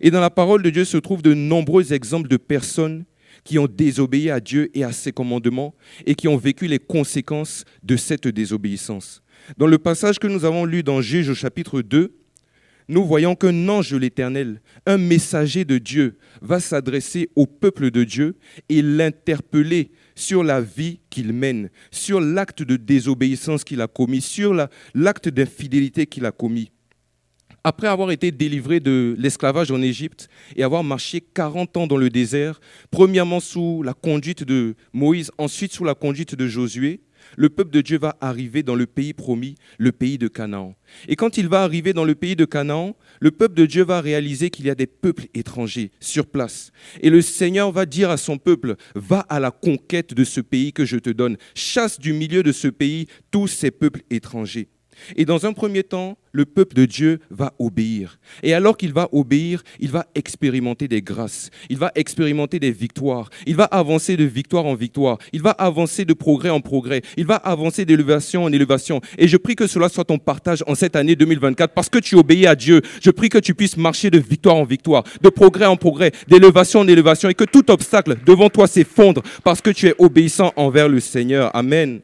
Et 0.01 0.11
dans 0.11 0.21
la 0.21 0.29
parole 0.29 0.61
de 0.61 0.69
Dieu 0.69 0.85
se 0.85 0.97
trouvent 0.97 1.23
de 1.23 1.33
nombreux 1.33 1.93
exemples 1.93 2.27
de 2.27 2.37
personnes 2.37 3.05
qui 3.43 3.59
ont 3.59 3.67
désobéi 3.67 4.29
à 4.29 4.39
Dieu 4.39 4.69
et 4.73 4.83
à 4.83 4.91
ses 4.91 5.11
commandements 5.11 5.73
et 6.05 6.15
qui 6.15 6.27
ont 6.27 6.37
vécu 6.37 6.67
les 6.67 6.79
conséquences 6.79 7.65
de 7.83 7.97
cette 7.97 8.27
désobéissance. 8.27 9.21
Dans 9.57 9.67
le 9.67 9.77
passage 9.77 10.19
que 10.19 10.27
nous 10.27 10.45
avons 10.45 10.65
lu 10.65 10.83
dans 10.83 11.01
Juge 11.01 11.29
au 11.29 11.35
chapitre 11.35 11.81
2, 11.81 12.15
nous 12.89 13.05
voyons 13.05 13.35
qu'un 13.35 13.69
ange 13.69 13.93
l'Éternel, 13.93 14.61
un 14.85 14.97
messager 14.97 15.63
de 15.63 15.77
Dieu, 15.77 16.17
va 16.41 16.59
s'adresser 16.59 17.29
au 17.35 17.45
peuple 17.45 17.91
de 17.91 18.03
Dieu 18.03 18.35
et 18.69 18.81
l'interpeller 18.81 19.91
sur 20.15 20.43
la 20.43 20.61
vie 20.61 20.99
qu'il 21.09 21.33
mène, 21.33 21.69
sur 21.91 22.19
l'acte 22.19 22.61
de 22.61 22.75
désobéissance 22.75 23.63
qu'il 23.63 23.81
a 23.81 23.87
commis, 23.87 24.21
sur 24.21 24.53
l'acte 24.93 25.29
d'infidélité 25.29 26.05
qu'il 26.05 26.25
a 26.25 26.31
commis. 26.31 26.71
Après 27.65 27.87
avoir 27.87 28.11
été 28.11 28.31
délivré 28.31 28.81
de 28.81 29.15
l'esclavage 29.17 29.71
en 29.71 29.81
Égypte 29.81 30.27
et 30.57 30.63
avoir 30.63 30.83
marché 30.83 31.21
40 31.21 31.77
ans 31.77 31.87
dans 31.87 31.95
le 31.95 32.09
désert, 32.09 32.59
premièrement 32.91 33.39
sous 33.39 33.83
la 33.83 33.93
conduite 33.93 34.43
de 34.43 34.75
Moïse, 34.91 35.31
ensuite 35.37 35.71
sous 35.71 35.85
la 35.85 35.95
conduite 35.95 36.35
de 36.35 36.45
Josué, 36.45 36.99
le 37.37 37.49
peuple 37.49 37.71
de 37.71 37.81
Dieu 37.81 37.97
va 37.97 38.17
arriver 38.21 38.63
dans 38.63 38.75
le 38.75 38.85
pays 38.85 39.13
promis, 39.13 39.55
le 39.77 39.91
pays 39.91 40.17
de 40.17 40.27
Canaan. 40.27 40.75
Et 41.07 41.15
quand 41.15 41.37
il 41.37 41.47
va 41.47 41.63
arriver 41.63 41.93
dans 41.93 42.05
le 42.05 42.15
pays 42.15 42.35
de 42.35 42.45
Canaan, 42.45 42.95
le 43.19 43.31
peuple 43.31 43.55
de 43.55 43.65
Dieu 43.65 43.83
va 43.83 44.01
réaliser 44.01 44.49
qu'il 44.49 44.65
y 44.65 44.69
a 44.69 44.75
des 44.75 44.87
peuples 44.87 45.25
étrangers 45.33 45.91
sur 45.99 46.27
place. 46.27 46.71
Et 47.01 47.09
le 47.09 47.21
Seigneur 47.21 47.71
va 47.71 47.85
dire 47.85 48.09
à 48.09 48.17
son 48.17 48.37
peuple, 48.37 48.75
va 48.95 49.19
à 49.29 49.39
la 49.39 49.51
conquête 49.51 50.13
de 50.13 50.23
ce 50.23 50.41
pays 50.41 50.73
que 50.73 50.85
je 50.85 50.97
te 50.97 51.09
donne, 51.09 51.37
chasse 51.55 51.99
du 51.99 52.13
milieu 52.13 52.43
de 52.43 52.51
ce 52.51 52.67
pays 52.67 53.07
tous 53.31 53.47
ces 53.47 53.71
peuples 53.71 54.01
étrangers. 54.09 54.69
Et 55.15 55.25
dans 55.25 55.45
un 55.45 55.53
premier 55.53 55.83
temps, 55.83 56.17
le 56.33 56.45
peuple 56.45 56.75
de 56.75 56.85
Dieu 56.85 57.19
va 57.29 57.53
obéir. 57.59 58.19
Et 58.41 58.53
alors 58.53 58.75
qu'il 58.75 58.91
va 58.91 59.07
obéir, 59.11 59.63
il 59.79 59.91
va 59.91 60.07
expérimenter 60.15 60.87
des 60.87 61.01
grâces, 61.01 61.51
il 61.69 61.77
va 61.77 61.91
expérimenter 61.95 62.59
des 62.59 62.71
victoires, 62.71 63.29
il 63.45 63.55
va 63.55 63.65
avancer 63.65 64.17
de 64.17 64.23
victoire 64.23 64.65
en 64.65 64.73
victoire, 64.73 65.19
il 65.31 65.41
va 65.41 65.51
avancer 65.51 66.05
de 66.05 66.13
progrès 66.13 66.49
en 66.49 66.59
progrès, 66.59 67.01
il 67.17 67.25
va 67.25 67.35
avancer 67.35 67.85
d'élévation 67.85 68.43
en 68.43 68.51
élévation. 68.51 68.99
Et 69.17 69.27
je 69.27 69.37
prie 69.37 69.55
que 69.55 69.67
cela 69.67 69.89
soit 69.89 70.05
ton 70.05 70.17
partage 70.17 70.63
en 70.67 70.75
cette 70.75 70.95
année 70.95 71.15
2024 71.15 71.73
parce 71.73 71.89
que 71.89 71.99
tu 71.99 72.15
obéis 72.15 72.47
à 72.47 72.55
Dieu. 72.55 72.81
Je 73.01 73.11
prie 73.11 73.29
que 73.29 73.37
tu 73.37 73.53
puisses 73.53 73.77
marcher 73.77 74.09
de 74.09 74.19
victoire 74.19 74.55
en 74.55 74.65
victoire, 74.65 75.03
de 75.21 75.29
progrès 75.29 75.67
en 75.67 75.77
progrès, 75.77 76.11
d'élévation 76.27 76.79
en 76.79 76.87
élévation 76.87 77.29
et 77.29 77.35
que 77.35 77.43
tout 77.43 77.69
obstacle 77.69 78.17
devant 78.25 78.49
toi 78.49 78.67
s'effondre 78.67 79.21
parce 79.43 79.61
que 79.61 79.69
tu 79.69 79.87
es 79.87 79.95
obéissant 79.99 80.51
envers 80.55 80.89
le 80.89 80.99
Seigneur. 80.99 81.55
Amen. 81.55 82.01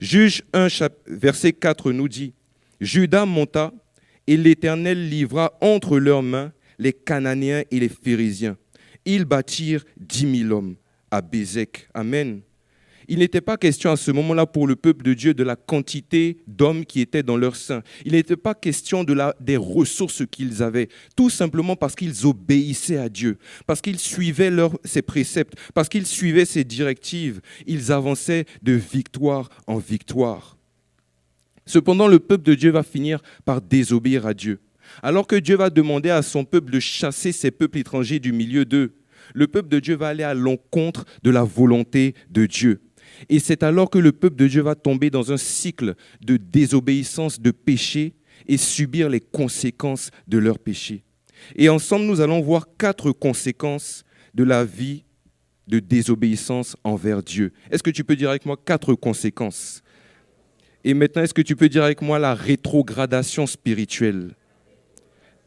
Juge 0.00 0.42
1, 0.52 0.68
verset 1.06 1.52
4 1.52 1.92
nous 1.92 2.08
dit, 2.08 2.34
Judas 2.80 3.26
monta 3.26 3.72
et 4.26 4.36
l'Éternel 4.36 5.08
livra 5.08 5.56
entre 5.60 5.98
leurs 5.98 6.22
mains 6.22 6.52
les 6.78 6.92
Cananéens 6.92 7.64
et 7.70 7.80
les 7.80 7.88
Phérésiens. 7.88 8.56
Ils 9.04 9.24
bâtirent 9.24 9.84
dix 9.96 10.26
mille 10.26 10.52
hommes 10.52 10.76
à 11.10 11.20
Bézek. 11.20 11.88
Amen 11.94 12.42
il 13.08 13.20
n'était 13.20 13.40
pas 13.40 13.56
question 13.56 13.90
à 13.90 13.96
ce 13.96 14.10
moment-là 14.10 14.44
pour 14.44 14.66
le 14.66 14.76
peuple 14.76 15.02
de 15.02 15.14
Dieu 15.14 15.32
de 15.32 15.42
la 15.42 15.56
quantité 15.56 16.36
d'hommes 16.46 16.84
qui 16.84 17.00
étaient 17.00 17.22
dans 17.22 17.36
leur 17.38 17.56
sein. 17.56 17.82
Il 18.04 18.12
n'était 18.12 18.36
pas 18.36 18.54
question 18.54 19.04
des 19.40 19.56
ressources 19.56 20.22
qu'ils 20.30 20.62
avaient, 20.62 20.88
tout 21.16 21.30
simplement 21.30 21.74
parce 21.74 21.94
qu'ils 21.94 22.26
obéissaient 22.26 22.98
à 22.98 23.08
Dieu, 23.08 23.38
parce 23.66 23.80
qu'ils 23.80 23.98
suivaient 23.98 24.52
ses 24.84 25.02
préceptes, 25.02 25.54
parce 25.74 25.88
qu'ils 25.88 26.06
suivaient 26.06 26.44
ses 26.44 26.64
directives. 26.64 27.40
Ils 27.66 27.92
avançaient 27.92 28.44
de 28.62 28.72
victoire 28.72 29.48
en 29.66 29.78
victoire. 29.78 30.58
Cependant, 31.64 32.08
le 32.08 32.18
peuple 32.18 32.44
de 32.44 32.54
Dieu 32.54 32.70
va 32.70 32.82
finir 32.82 33.22
par 33.44 33.60
désobéir 33.60 34.26
à 34.26 34.34
Dieu. 34.34 34.60
Alors 35.02 35.26
que 35.26 35.36
Dieu 35.36 35.56
va 35.56 35.70
demander 35.70 36.10
à 36.10 36.22
son 36.22 36.44
peuple 36.44 36.72
de 36.72 36.80
chasser 36.80 37.32
ces 37.32 37.50
peuples 37.50 37.78
étrangers 37.78 38.20
du 38.20 38.32
milieu 38.32 38.64
d'eux, 38.64 38.94
le 39.34 39.46
peuple 39.46 39.68
de 39.68 39.78
Dieu 39.78 39.96
va 39.96 40.08
aller 40.08 40.22
à 40.22 40.34
l'encontre 40.34 41.04
de 41.22 41.30
la 41.30 41.42
volonté 41.42 42.14
de 42.30 42.46
Dieu. 42.46 42.80
Et 43.28 43.38
c'est 43.38 43.62
alors 43.62 43.90
que 43.90 43.98
le 43.98 44.12
peuple 44.12 44.36
de 44.36 44.46
Dieu 44.46 44.62
va 44.62 44.74
tomber 44.74 45.10
dans 45.10 45.32
un 45.32 45.36
cycle 45.36 45.94
de 46.20 46.36
désobéissance, 46.36 47.40
de 47.40 47.50
péché 47.50 48.14
et 48.46 48.56
subir 48.56 49.08
les 49.08 49.20
conséquences 49.20 50.10
de 50.26 50.38
leur 50.38 50.58
péché. 50.58 51.04
Et 51.56 51.68
ensemble, 51.68 52.06
nous 52.06 52.20
allons 52.20 52.40
voir 52.40 52.66
quatre 52.78 53.12
conséquences 53.12 54.04
de 54.34 54.44
la 54.44 54.64
vie 54.64 55.04
de 55.66 55.78
désobéissance 55.80 56.76
envers 56.82 57.22
Dieu. 57.22 57.52
Est-ce 57.70 57.82
que 57.82 57.90
tu 57.90 58.04
peux 58.04 58.16
dire 58.16 58.30
avec 58.30 58.46
moi 58.46 58.56
quatre 58.56 58.94
conséquences? 58.94 59.82
Et 60.84 60.94
maintenant, 60.94 61.22
est-ce 61.22 61.34
que 61.34 61.42
tu 61.42 61.56
peux 61.56 61.68
dire 61.68 61.84
avec 61.84 62.00
moi 62.00 62.18
la 62.18 62.34
rétrogradation 62.34 63.46
spirituelle? 63.46 64.34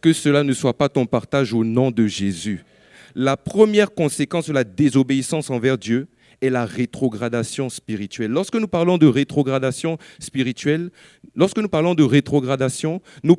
Que 0.01 0.13
cela 0.13 0.44
ne 0.44 0.54
soit 0.54 0.78
pas 0.78 0.90
ton 0.90 1.06
partage 1.06 1.54
au 1.54 1.63
nom 1.63 1.90
de 1.92 2.06
Jésus. 2.06 2.63
La 3.16 3.38
première 3.38 3.94
conséquence 3.94 4.48
de 4.48 4.54
la 4.54 4.63
désobéissance 4.63 5.50
envers 5.50 5.78
Dieu, 5.78 6.08
est 6.42 6.50
la 6.50 6.66
rétrogradation 6.66 7.70
spirituelle. 7.70 8.32
Lorsque 8.32 8.56
nous 8.56 8.68
parlons 8.68 8.98
de 8.98 9.08
rétrogradation 9.08 9.98
spirituelle, 10.20 10.92
lorsque 11.36 11.60
nous 11.60 11.70
parlons 11.70 11.96
de 11.96 12.04
rétrogradation, 12.04 13.02
nous, 13.24 13.38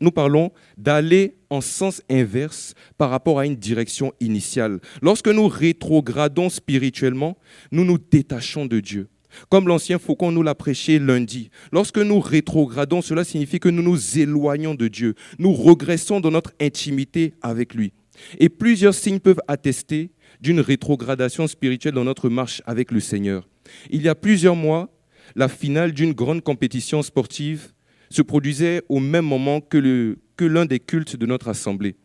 nous 0.00 0.10
parlons 0.10 0.52
d'aller 0.76 1.36
en 1.50 1.60
sens 1.60 2.02
inverse 2.10 2.74
par 2.98 3.10
rapport 3.10 3.38
à 3.38 3.46
une 3.46 3.56
direction 3.56 4.12
initiale. 4.20 4.80
Lorsque 5.02 5.28
nous 5.28 5.48
rétrogradons 5.48 6.50
spirituellement, 6.50 7.36
nous 7.72 7.84
nous 7.84 7.98
détachons 7.98 8.66
de 8.66 8.80
Dieu. 8.80 9.08
Comme 9.48 9.68
l'ancien 9.68 9.98
Faucon 9.98 10.32
nous 10.32 10.42
l'a 10.42 10.54
prêché 10.54 10.98
lundi, 10.98 11.50
lorsque 11.72 11.98
nous 11.98 12.20
rétrogradons, 12.20 13.02
cela 13.02 13.24
signifie 13.24 13.60
que 13.60 13.68
nous 13.68 13.82
nous 13.82 14.18
éloignons 14.18 14.74
de 14.74 14.88
Dieu, 14.88 15.14
nous 15.38 15.52
regressons 15.52 16.20
dans 16.20 16.30
notre 16.30 16.52
intimité 16.60 17.34
avec 17.42 17.74
lui. 17.74 17.92
Et 18.38 18.48
plusieurs 18.48 18.94
signes 18.94 19.20
peuvent 19.20 19.42
attester 19.46 20.10
d'une 20.40 20.60
rétrogradation 20.60 21.46
spirituelle 21.46 21.94
dans 21.94 22.04
notre 22.04 22.28
marche 22.28 22.62
avec 22.66 22.90
le 22.90 23.00
Seigneur. 23.00 23.48
Il 23.90 24.02
y 24.02 24.08
a 24.08 24.14
plusieurs 24.14 24.56
mois, 24.56 24.90
la 25.34 25.48
finale 25.48 25.92
d'une 25.92 26.12
grande 26.12 26.42
compétition 26.42 27.02
sportive 27.02 27.72
se 28.10 28.22
produisait 28.22 28.82
au 28.88 29.00
même 29.00 29.24
moment 29.24 29.60
que, 29.60 30.16
l'un 30.38 30.66
des 30.66 30.80
cultes 30.80 31.16
de 31.16 31.26
notre 31.26 31.48
assemblée. 31.48 31.96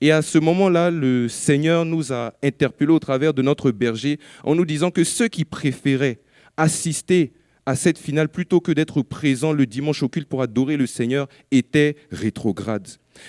Et 0.00 0.10
à 0.10 0.22
ce 0.22 0.38
moment-là, 0.38 0.90
le 0.90 1.28
Seigneur 1.28 1.84
nous 1.84 2.12
a 2.12 2.34
interpellés 2.42 2.92
au 2.92 2.98
travers 2.98 3.34
de 3.34 3.42
notre 3.42 3.70
berger 3.70 4.18
en 4.44 4.54
nous 4.54 4.64
disant 4.64 4.90
que 4.90 5.04
ceux 5.04 5.28
qui 5.28 5.44
préféraient 5.44 6.20
assister 6.56 7.32
à 7.66 7.74
cette 7.74 7.98
finale 7.98 8.28
plutôt 8.28 8.60
que 8.60 8.72
d'être 8.72 9.02
présents 9.02 9.52
le 9.52 9.66
dimanche 9.66 10.02
au 10.02 10.08
culte 10.08 10.28
pour 10.28 10.40
adorer 10.40 10.76
le 10.76 10.86
Seigneur 10.86 11.28
étaient 11.50 11.96
rétrogrades. 12.12 12.88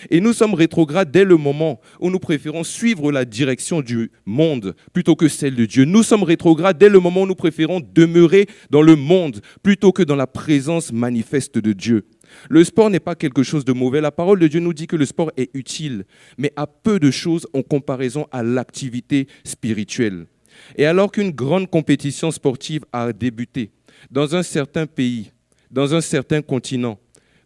Et 0.10 0.20
nous 0.20 0.34
sommes 0.34 0.54
rétrogrades 0.54 1.12
dès 1.12 1.24
le 1.24 1.38
moment 1.38 1.80
où 2.00 2.10
nous 2.10 2.20
préférons 2.20 2.64
suivre 2.64 3.12
la 3.12 3.26
direction 3.26 3.82
du 3.82 4.12
monde 4.26 4.76
plutôt 4.94 5.16
que 5.16 5.28
celle 5.28 5.56
de 5.56 5.66
Dieu. 5.66 5.86
Nous 5.86 6.04
sommes 6.04 6.24
rétrogrades 6.24 6.78
dès 6.78 6.90
le 6.90 7.00
moment 7.00 7.24
où 7.24 7.28
nous 7.28 7.36
préférons 7.36 7.82
demeurer 7.94 8.48
dans 8.70 8.82
le 8.82 8.96
monde 8.96 9.42
plutôt 9.64 9.92
que 9.92 10.04
dans 10.04 10.16
la 10.16 10.28
présence 10.28 10.92
manifeste 10.92 11.58
de 11.58 11.74
Dieu. 11.74 12.06
Le 12.50 12.64
sport 12.64 12.90
n'est 12.90 13.00
pas 13.00 13.16
quelque 13.16 13.44
chose 13.44 13.66
de 13.66 13.74
mauvais. 13.74 14.02
La 14.02 14.12
parole 14.12 14.40
de 14.40 14.48
Dieu 14.48 14.60
nous 14.60 14.74
dit 14.74 14.88
que 14.88 14.98
le 14.98 15.06
sport 15.06 15.32
est 15.38 15.50
utile, 15.54 16.06
mais 16.38 16.52
à 16.58 16.68
peu 16.68 17.00
de 17.00 17.10
choses 17.10 17.48
en 17.54 17.62
comparaison 17.62 18.28
à 18.32 18.44
l'activité 18.44 19.28
spirituelle. 19.46 20.28
Et 20.76 20.86
alors 20.86 21.12
qu'une 21.12 21.32
grande 21.32 21.70
compétition 21.70 22.32
sportive 22.32 22.84
a 22.92 23.14
débuté 23.14 23.72
dans 24.12 24.36
un 24.36 24.44
certain 24.44 24.86
pays, 24.86 25.32
dans 25.72 25.94
un 25.94 26.02
certain 26.02 26.42
continent, 26.42 27.00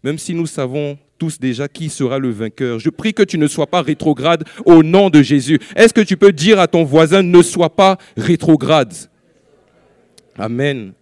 même 0.04 0.18
si 0.18 0.34
nous 0.34 0.48
savons 0.48 0.98
tous 1.18 1.40
déjà 1.40 1.68
qui 1.68 1.90
sera 1.90 2.18
le 2.18 2.32
vainqueur. 2.32 2.80
Je 2.80 2.90
prie 2.90 3.14
que 3.14 3.22
tu 3.22 3.38
ne 3.38 3.48
sois 3.48 3.68
pas 3.68 3.82
rétrograde 3.82 4.44
au 4.66 4.82
nom 4.82 5.10
de 5.10 5.22
Jésus. 5.22 5.60
Est-ce 5.76 5.94
que 5.94 6.02
tu 6.02 6.18
peux 6.18 6.32
dire 6.32 6.60
à 6.60 6.68
ton 6.68 6.84
voisin, 6.84 7.22
ne 7.22 7.42
sois 7.44 7.76
pas 7.76 7.98
rétrograde? 8.18 8.94
Amen. 10.38 10.94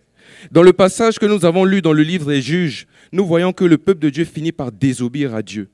Dans 0.52 0.64
le 0.64 0.74
passage 0.74 1.20
que 1.20 1.26
nous 1.26 1.46
avons 1.46 1.64
lu 1.64 1.82
dans 1.82 1.94
le 1.94 2.04
livre 2.04 2.28
des 2.28 2.42
juges, 2.42 2.88
nous 3.12 3.26
voyons 3.26 3.54
que 3.54 3.64
le 3.64 3.78
peuple 3.78 4.02
de 4.02 4.10
Dieu 4.10 4.26
finit 4.26 4.52
par 4.52 4.72
désobéir 4.72 5.34
à 5.34 5.42
Dieu 5.42 5.70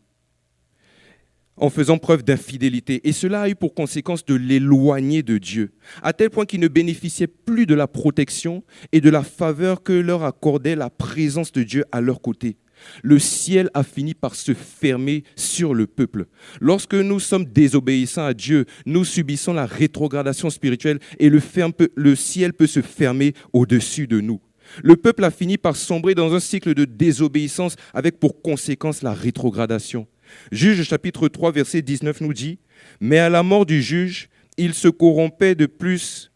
en 1.58 1.70
faisant 1.70 1.98
preuve 1.98 2.24
d'infidélité. 2.24 3.08
Et 3.08 3.12
cela 3.12 3.42
a 3.42 3.50
eu 3.50 3.56
pour 3.56 3.74
conséquence 3.74 4.26
de 4.26 4.36
l'éloigner 4.36 5.24
de 5.24 5.38
Dieu, 5.38 5.72
à 6.02 6.14
tel 6.14 6.30
point 6.30 6.46
qu'ils 6.46 6.60
ne 6.60 6.68
bénéficiaient 6.68 7.28
plus 7.28 7.66
de 7.66 7.76
la 7.76 7.88
protection 7.88 8.64
et 8.92 9.02
de 9.02 9.10
la 9.10 9.24
faveur 9.24 9.84
que 9.84 9.94
leur 9.94 10.24
accordait 10.24 10.76
la 10.76 10.90
présence 10.90 11.52
de 11.52 11.64
Dieu 11.64 11.84
à 11.92 12.02
leur 12.02 12.22
côté 12.22 12.58
le 13.04 13.20
ciel 13.20 13.70
a 13.74 13.84
fini 13.84 14.14
par 14.14 14.36
se 14.36 14.54
fermer 14.54 15.24
sur 15.36 15.74
le 15.74 15.88
peuple. 15.88 16.26
Lorsque 16.62 16.94
nous 16.96 17.20
sommes 17.20 17.46
désobéissants 17.46 18.26
à 18.26 18.34
Dieu, 18.34 18.66
nous 18.86 19.06
subissons 19.06 19.54
la 19.54 19.66
rétrogradation 19.66 20.50
spirituelle 20.50 21.00
et 21.20 21.30
le, 21.30 22.16
ciel 22.16 22.54
peut 22.54 22.68
se 22.68 22.82
fermer 22.82 23.34
au-dessus 23.54 24.08
de 24.08 24.20
nous. 24.22 24.42
Le 24.84 24.96
peuple 24.96 25.24
a 25.24 25.32
fini 25.32 25.58
par 25.58 25.76
sombrer 25.76 26.16
dans 26.16 26.34
un 26.34 26.40
cycle 26.40 26.74
de 26.74 26.86
désobéissance 26.86 27.76
avec 27.94 28.20
pour 28.20 28.42
conséquence 28.42 29.04
la 29.04 29.14
rétrogradation. 29.14 30.08
Juge 30.52 30.84
chapitre 30.84 31.28
3 31.28 31.52
verset 31.52 31.82
19 31.82 32.22
nous 32.22 32.34
dit, 32.34 32.60
Mais 33.00 33.20
à 33.20 33.30
la 33.30 33.44
mort 33.44 33.66
du 33.66 33.82
juge, 33.82 34.30
ils 34.58 34.74
se 34.74 34.88
corrompaient 34.88 35.56
de 35.56 35.66
plus, 35.66 36.32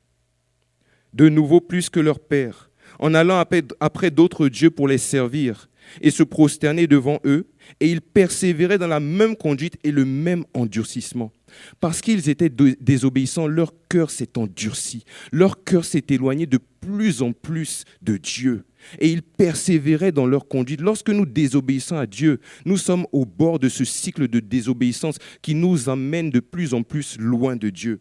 de 1.13 1.29
nouveau 1.29 1.62
plus 1.62 1.89
que 1.89 2.00
leur 2.00 2.19
père, 2.19 2.69
en 3.00 3.13
allant 3.13 3.43
après 3.79 4.12
d'autres 4.12 4.50
dieux 4.50 4.72
pour 4.72 4.88
les 4.88 4.98
servir 4.98 5.69
et 6.01 6.12
se 6.12 6.24
prosterner 6.24 6.88
devant 6.88 7.19
eux, 7.25 7.48
et 7.79 7.89
ils 7.89 8.01
persévéraient 8.01 8.77
dans 8.77 8.88
la 8.88 9.00
même 9.00 9.36
conduite 9.36 9.77
et 9.84 9.91
le 9.91 10.05
même 10.05 10.43
endurcissement. 10.53 11.31
Parce 11.79 12.01
qu'ils 12.01 12.29
étaient 12.29 12.50
désobéissants, 12.50 13.48
leur 13.48 13.74
cœur 13.89 14.12
s'est 14.12 14.38
endurci, 14.38 15.03
leur 15.31 15.63
cœur 15.63 15.86
s'est 15.86 16.05
éloigné 16.10 16.46
de 16.46 16.60
plus 16.81 17.22
en 17.22 17.31
plus 17.31 17.86
de 18.01 18.17
Dieu. 18.17 18.65
Et 19.00 19.09
ils 19.09 19.21
persévéraient 19.21 20.12
dans 20.12 20.25
leur 20.25 20.48
conduite. 20.48 20.81
Lorsque 20.81 21.09
nous 21.09 21.25
désobéissons 21.25 21.98
à 21.98 22.05
Dieu, 22.05 22.39
nous 22.65 22.77
sommes 22.77 23.05
au 23.12 23.25
bord 23.25 23.59
de 23.59 23.69
ce 23.69 23.86
cycle 23.86 24.27
de 24.27 24.39
désobéissance 24.39 25.17
qui 25.41 25.55
nous 25.55 25.89
amène 25.89 26.29
de 26.29 26.39
plus 26.39 26.74
en 26.74 26.83
plus 26.83 27.17
loin 27.19 27.55
de 27.55 27.69
Dieu. 27.69 28.00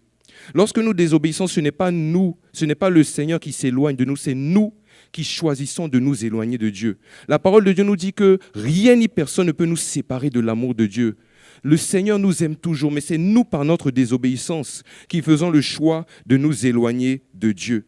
Lorsque 0.54 0.78
nous 0.78 0.94
désobéissons, 0.94 1.46
ce 1.46 1.60
n'est 1.60 1.72
pas 1.72 1.90
nous, 1.90 2.36
ce 2.52 2.64
n'est 2.64 2.74
pas 2.74 2.90
le 2.90 3.02
Seigneur 3.02 3.40
qui 3.40 3.52
s'éloigne 3.52 3.96
de 3.96 4.04
nous, 4.04 4.16
c'est 4.16 4.34
nous 4.34 4.74
qui 5.12 5.24
choisissons 5.24 5.88
de 5.88 5.98
nous 5.98 6.24
éloigner 6.24 6.58
de 6.58 6.70
Dieu. 6.70 6.98
La 7.28 7.38
parole 7.38 7.64
de 7.64 7.72
Dieu 7.72 7.84
nous 7.84 7.96
dit 7.96 8.12
que 8.12 8.38
rien 8.54 8.96
ni 8.96 9.08
personne 9.08 9.46
ne 9.46 9.52
peut 9.52 9.64
nous 9.64 9.76
séparer 9.76 10.30
de 10.30 10.40
l'amour 10.40 10.74
de 10.74 10.86
Dieu. 10.86 11.16
Le 11.62 11.76
Seigneur 11.76 12.18
nous 12.18 12.42
aime 12.42 12.56
toujours, 12.56 12.92
mais 12.92 13.00
c'est 13.00 13.18
nous, 13.18 13.44
par 13.44 13.64
notre 13.64 13.90
désobéissance, 13.90 14.82
qui 15.08 15.22
faisons 15.22 15.50
le 15.50 15.60
choix 15.60 16.06
de 16.26 16.36
nous 16.36 16.66
éloigner 16.66 17.22
de 17.34 17.52
Dieu. 17.52 17.86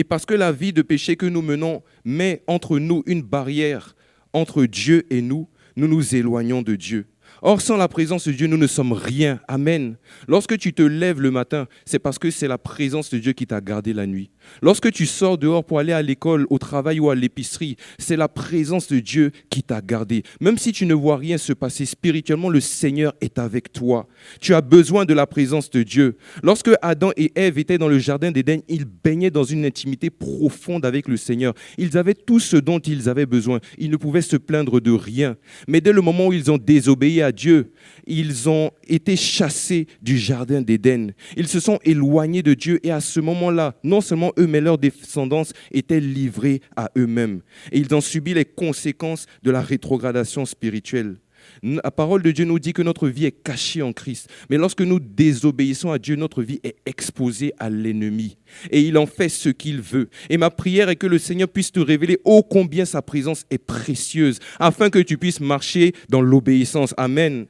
Et 0.00 0.04
parce 0.04 0.24
que 0.24 0.32
la 0.32 0.50
vie 0.50 0.72
de 0.72 0.80
péché 0.80 1.14
que 1.16 1.26
nous 1.26 1.42
menons 1.42 1.82
met 2.06 2.42
entre 2.46 2.78
nous 2.78 3.02
une 3.04 3.20
barrière 3.20 3.94
entre 4.32 4.64
Dieu 4.64 5.04
et 5.10 5.20
nous, 5.20 5.46
nous 5.76 5.88
nous 5.88 6.14
éloignons 6.14 6.62
de 6.62 6.74
Dieu. 6.74 7.04
Or, 7.42 7.60
sans 7.60 7.76
la 7.76 7.86
présence 7.86 8.26
de 8.26 8.32
Dieu, 8.32 8.46
nous 8.46 8.56
ne 8.56 8.66
sommes 8.66 8.94
rien. 8.94 9.40
Amen. 9.46 9.98
Lorsque 10.26 10.56
tu 10.56 10.72
te 10.72 10.80
lèves 10.80 11.20
le 11.20 11.30
matin, 11.30 11.68
c'est 11.84 11.98
parce 11.98 12.18
que 12.18 12.30
c'est 12.30 12.48
la 12.48 12.56
présence 12.56 13.10
de 13.10 13.18
Dieu 13.18 13.34
qui 13.34 13.46
t'a 13.46 13.60
gardé 13.60 13.92
la 13.92 14.06
nuit. 14.06 14.30
Lorsque 14.62 14.90
tu 14.92 15.06
sors 15.06 15.38
dehors 15.38 15.64
pour 15.64 15.78
aller 15.78 15.92
à 15.92 16.02
l'école, 16.02 16.46
au 16.50 16.58
travail 16.58 17.00
ou 17.00 17.10
à 17.10 17.14
l'épicerie, 17.14 17.76
c'est 17.98 18.16
la 18.16 18.28
présence 18.28 18.88
de 18.88 18.98
Dieu 18.98 19.32
qui 19.48 19.62
t'a 19.62 19.80
gardé. 19.80 20.22
Même 20.40 20.58
si 20.58 20.72
tu 20.72 20.86
ne 20.86 20.94
vois 20.94 21.16
rien 21.16 21.38
se 21.38 21.52
passer 21.52 21.86
spirituellement, 21.86 22.48
le 22.48 22.60
Seigneur 22.60 23.14
est 23.20 23.38
avec 23.38 23.72
toi. 23.72 24.06
Tu 24.40 24.54
as 24.54 24.60
besoin 24.60 25.04
de 25.04 25.14
la 25.14 25.26
présence 25.26 25.70
de 25.70 25.82
Dieu. 25.82 26.16
Lorsque 26.42 26.70
Adam 26.82 27.10
et 27.16 27.32
Ève 27.34 27.58
étaient 27.58 27.78
dans 27.78 27.88
le 27.88 27.98
jardin 27.98 28.30
d'Éden, 28.30 28.60
ils 28.68 28.84
baignaient 28.84 29.30
dans 29.30 29.44
une 29.44 29.64
intimité 29.64 30.10
profonde 30.10 30.84
avec 30.84 31.08
le 31.08 31.16
Seigneur. 31.16 31.54
Ils 31.78 31.96
avaient 31.96 32.14
tout 32.14 32.40
ce 32.40 32.56
dont 32.56 32.78
ils 32.78 33.08
avaient 33.08 33.26
besoin. 33.26 33.60
Ils 33.78 33.90
ne 33.90 33.96
pouvaient 33.96 34.22
se 34.22 34.36
plaindre 34.36 34.80
de 34.80 34.90
rien. 34.90 35.36
Mais 35.68 35.80
dès 35.80 35.92
le 35.92 36.02
moment 36.02 36.28
où 36.28 36.32
ils 36.32 36.50
ont 36.50 36.58
désobéi 36.58 37.22
à 37.22 37.32
Dieu. 37.32 37.72
Ils 38.06 38.48
ont 38.48 38.70
été 38.86 39.16
chassés 39.16 39.86
du 40.02 40.18
jardin 40.18 40.60
d'Éden. 40.60 41.12
Ils 41.36 41.48
se 41.48 41.60
sont 41.60 41.78
éloignés 41.84 42.42
de 42.42 42.54
Dieu 42.54 42.80
et 42.82 42.90
à 42.90 43.00
ce 43.00 43.20
moment-là, 43.20 43.74
non 43.82 44.00
seulement 44.00 44.29
eux, 44.38 44.46
mais 44.46 44.60
leurs 44.60 44.78
descendants 44.78 45.42
étaient 45.70 46.00
livrés 46.00 46.60
à 46.76 46.90
eux-mêmes. 46.96 47.40
Et 47.72 47.78
ils 47.78 47.94
ont 47.94 48.00
subi 48.00 48.34
les 48.34 48.44
conséquences 48.44 49.26
de 49.42 49.50
la 49.50 49.60
rétrogradation 49.60 50.44
spirituelle. 50.44 51.16
La 51.62 51.90
parole 51.90 52.22
de 52.22 52.30
Dieu 52.30 52.44
nous 52.44 52.58
dit 52.58 52.72
que 52.72 52.82
notre 52.82 53.08
vie 53.08 53.26
est 53.26 53.42
cachée 53.42 53.82
en 53.82 53.92
Christ. 53.92 54.28
Mais 54.48 54.56
lorsque 54.56 54.80
nous 54.80 55.00
désobéissons 55.00 55.90
à 55.90 55.98
Dieu, 55.98 56.16
notre 56.16 56.42
vie 56.42 56.60
est 56.62 56.76
exposée 56.86 57.52
à 57.58 57.68
l'ennemi. 57.68 58.36
Et 58.70 58.80
il 58.82 58.96
en 58.96 59.06
fait 59.06 59.28
ce 59.28 59.48
qu'il 59.48 59.80
veut. 59.80 60.08
Et 60.28 60.38
ma 60.38 60.50
prière 60.50 60.88
est 60.88 60.96
que 60.96 61.06
le 61.06 61.18
Seigneur 61.18 61.48
puisse 61.48 61.72
te 61.72 61.80
révéler 61.80 62.18
ô 62.24 62.42
combien 62.42 62.84
sa 62.84 63.02
présence 63.02 63.44
est 63.50 63.58
précieuse, 63.58 64.38
afin 64.58 64.90
que 64.90 64.98
tu 64.98 65.18
puisses 65.18 65.40
marcher 65.40 65.92
dans 66.08 66.22
l'obéissance. 66.22 66.94
Amen. 66.96 67.46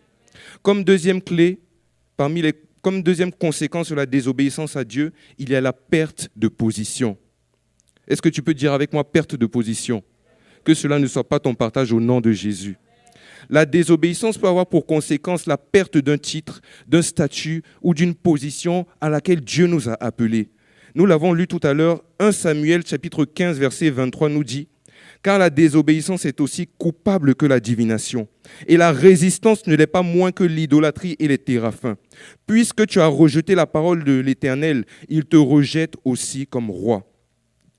Comme 0.63 0.85
deuxième 0.85 1.23
clé, 1.23 1.59
parmi 2.17 2.43
les, 2.43 2.55
comme 2.83 3.03
deuxième 3.03 3.33
conséquence 3.33 3.91
de 3.91 3.95
la 3.95 4.07
désobéissance 4.07 4.77
à 4.77 4.85
Dieu, 4.85 5.13
il 5.39 5.51
y 5.51 5.55
a 5.55 5.61
la 5.61 5.73
perte 5.73 6.29
de 6.37 6.49
position. 6.49 7.17
Est-ce 8.09 8.23
que 8.23 8.29
tu 8.29 8.43
peux 8.43 8.55
dire 8.55 8.73
avec 8.73 8.93
moi 8.93 9.05
perte 9.05 9.35
de 9.37 9.47
position? 9.47 10.03
Que 10.65 10.75
cela 10.75 10.99
ne 10.99 11.07
soit 11.07 11.29
pas 11.29 11.41
ton 11.41 11.55
partage 11.55 11.93
au 11.93 12.01
nom 12.01 12.21
de 12.21 12.33
Jésus. 12.33 12.77
La 13.49 13.65
désobéissance 13.65 14.37
peut 14.37 14.49
avoir 14.49 14.67
pour 14.67 14.87
conséquence 14.87 15.47
la 15.47 15.57
perte 15.57 15.97
d'un 15.97 16.19
titre, 16.19 16.61
d'un 16.87 17.03
statut 17.03 17.63
ou 17.83 17.95
d'une 17.95 18.15
position 18.15 18.87
à 19.01 19.09
laquelle 19.09 19.41
Dieu 19.41 19.67
nous 19.67 19.89
a 19.89 19.95
appelés. 20.03 20.51
Nous 20.95 21.07
l'avons 21.07 21.33
lu 21.33 21.47
tout 21.47 21.61
à 21.63 21.73
l'heure, 21.73 22.03
1 22.19 22.33
Samuel 22.33 22.85
chapitre 22.85 23.25
15 23.25 23.59
verset 23.59 23.91
23 23.91 24.29
nous 24.29 24.45
dit, 24.45 24.69
car 25.23 25.39
la 25.39 25.51
désobéissance 25.51 26.25
est 26.25 26.41
aussi 26.41 26.67
coupable 26.67 27.35
que 27.35 27.47
la 27.47 27.61
divination, 27.61 28.29
et 28.67 28.77
la 28.77 28.93
résistance 28.93 29.67
ne 29.67 29.75
l'est 29.75 29.87
pas 29.87 30.03
moins 30.03 30.33
que 30.33 30.45
l'idolâtrie 30.45 31.17
et 31.19 31.29
les 31.29 31.39
téraphins. 31.39 31.97
Puisque 32.47 32.87
tu 32.87 33.01
as 33.01 33.07
rejeté 33.07 33.55
la 33.55 33.67
parole 33.67 34.05
de 34.05 34.19
l'Éternel, 34.19 34.85
il 35.09 35.25
te 35.25 35.37
rejette 35.37 35.95
aussi 36.05 36.47
comme 36.47 36.71
roi. 36.71 37.07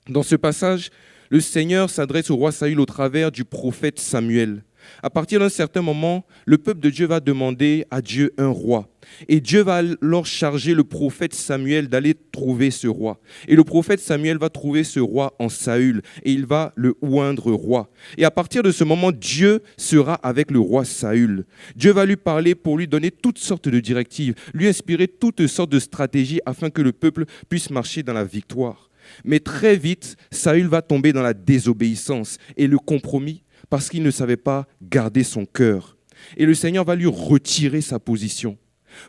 Dans 0.08 0.22
ce 0.22 0.36
passage, 0.36 0.90
le 1.30 1.40
Seigneur 1.40 1.88
s'adresse 1.88 2.30
au 2.30 2.36
roi 2.36 2.52
Saül 2.52 2.80
au 2.80 2.86
travers 2.86 3.32
du 3.32 3.44
prophète 3.44 3.98
Samuel. 3.98 4.64
À 5.02 5.10
partir 5.10 5.40
d'un 5.40 5.48
certain 5.48 5.82
moment, 5.82 6.24
le 6.46 6.58
peuple 6.58 6.80
de 6.80 6.90
Dieu 6.90 7.06
va 7.06 7.20
demander 7.20 7.84
à 7.90 8.00
Dieu 8.00 8.32
un 8.38 8.48
roi. 8.48 8.88
Et 9.28 9.40
Dieu 9.40 9.62
va 9.62 9.76
alors 9.76 10.26
charger 10.26 10.74
le 10.74 10.84
prophète 10.84 11.34
Samuel 11.34 11.88
d'aller 11.88 12.14
trouver 12.32 12.70
ce 12.70 12.86
roi. 12.86 13.20
Et 13.48 13.56
le 13.56 13.64
prophète 13.64 14.00
Samuel 14.00 14.38
va 14.38 14.48
trouver 14.48 14.84
ce 14.84 15.00
roi 15.00 15.34
en 15.38 15.48
Saül 15.48 16.02
et 16.22 16.32
il 16.32 16.46
va 16.46 16.72
le 16.76 16.94
oindre 17.02 17.52
roi. 17.52 17.90
Et 18.16 18.24
à 18.24 18.30
partir 18.30 18.62
de 18.62 18.70
ce 18.70 18.84
moment, 18.84 19.12
Dieu 19.12 19.60
sera 19.76 20.14
avec 20.14 20.50
le 20.50 20.60
roi 20.60 20.84
Saül. 20.84 21.44
Dieu 21.76 21.92
va 21.92 22.06
lui 22.06 22.16
parler 22.16 22.54
pour 22.54 22.78
lui 22.78 22.86
donner 22.86 23.10
toutes 23.10 23.38
sortes 23.38 23.68
de 23.68 23.80
directives, 23.80 24.34
lui 24.54 24.68
inspirer 24.68 25.08
toutes 25.08 25.46
sortes 25.46 25.72
de 25.72 25.80
stratégies 25.80 26.40
afin 26.46 26.70
que 26.70 26.82
le 26.82 26.92
peuple 26.92 27.24
puisse 27.48 27.70
marcher 27.70 28.02
dans 28.02 28.12
la 28.14 28.24
victoire. 28.24 28.88
Mais 29.24 29.40
très 29.40 29.76
vite, 29.76 30.16
Saül 30.30 30.68
va 30.68 30.82
tomber 30.82 31.12
dans 31.12 31.22
la 31.22 31.34
désobéissance 31.34 32.38
et 32.56 32.66
le 32.66 32.78
compromis 32.78 33.42
parce 33.72 33.88
qu'il 33.88 34.02
ne 34.02 34.10
savait 34.10 34.36
pas 34.36 34.66
garder 34.82 35.24
son 35.24 35.46
cœur. 35.46 35.96
Et 36.36 36.44
le 36.44 36.52
Seigneur 36.52 36.84
va 36.84 36.94
lui 36.94 37.06
retirer 37.06 37.80
sa 37.80 37.98
position 37.98 38.58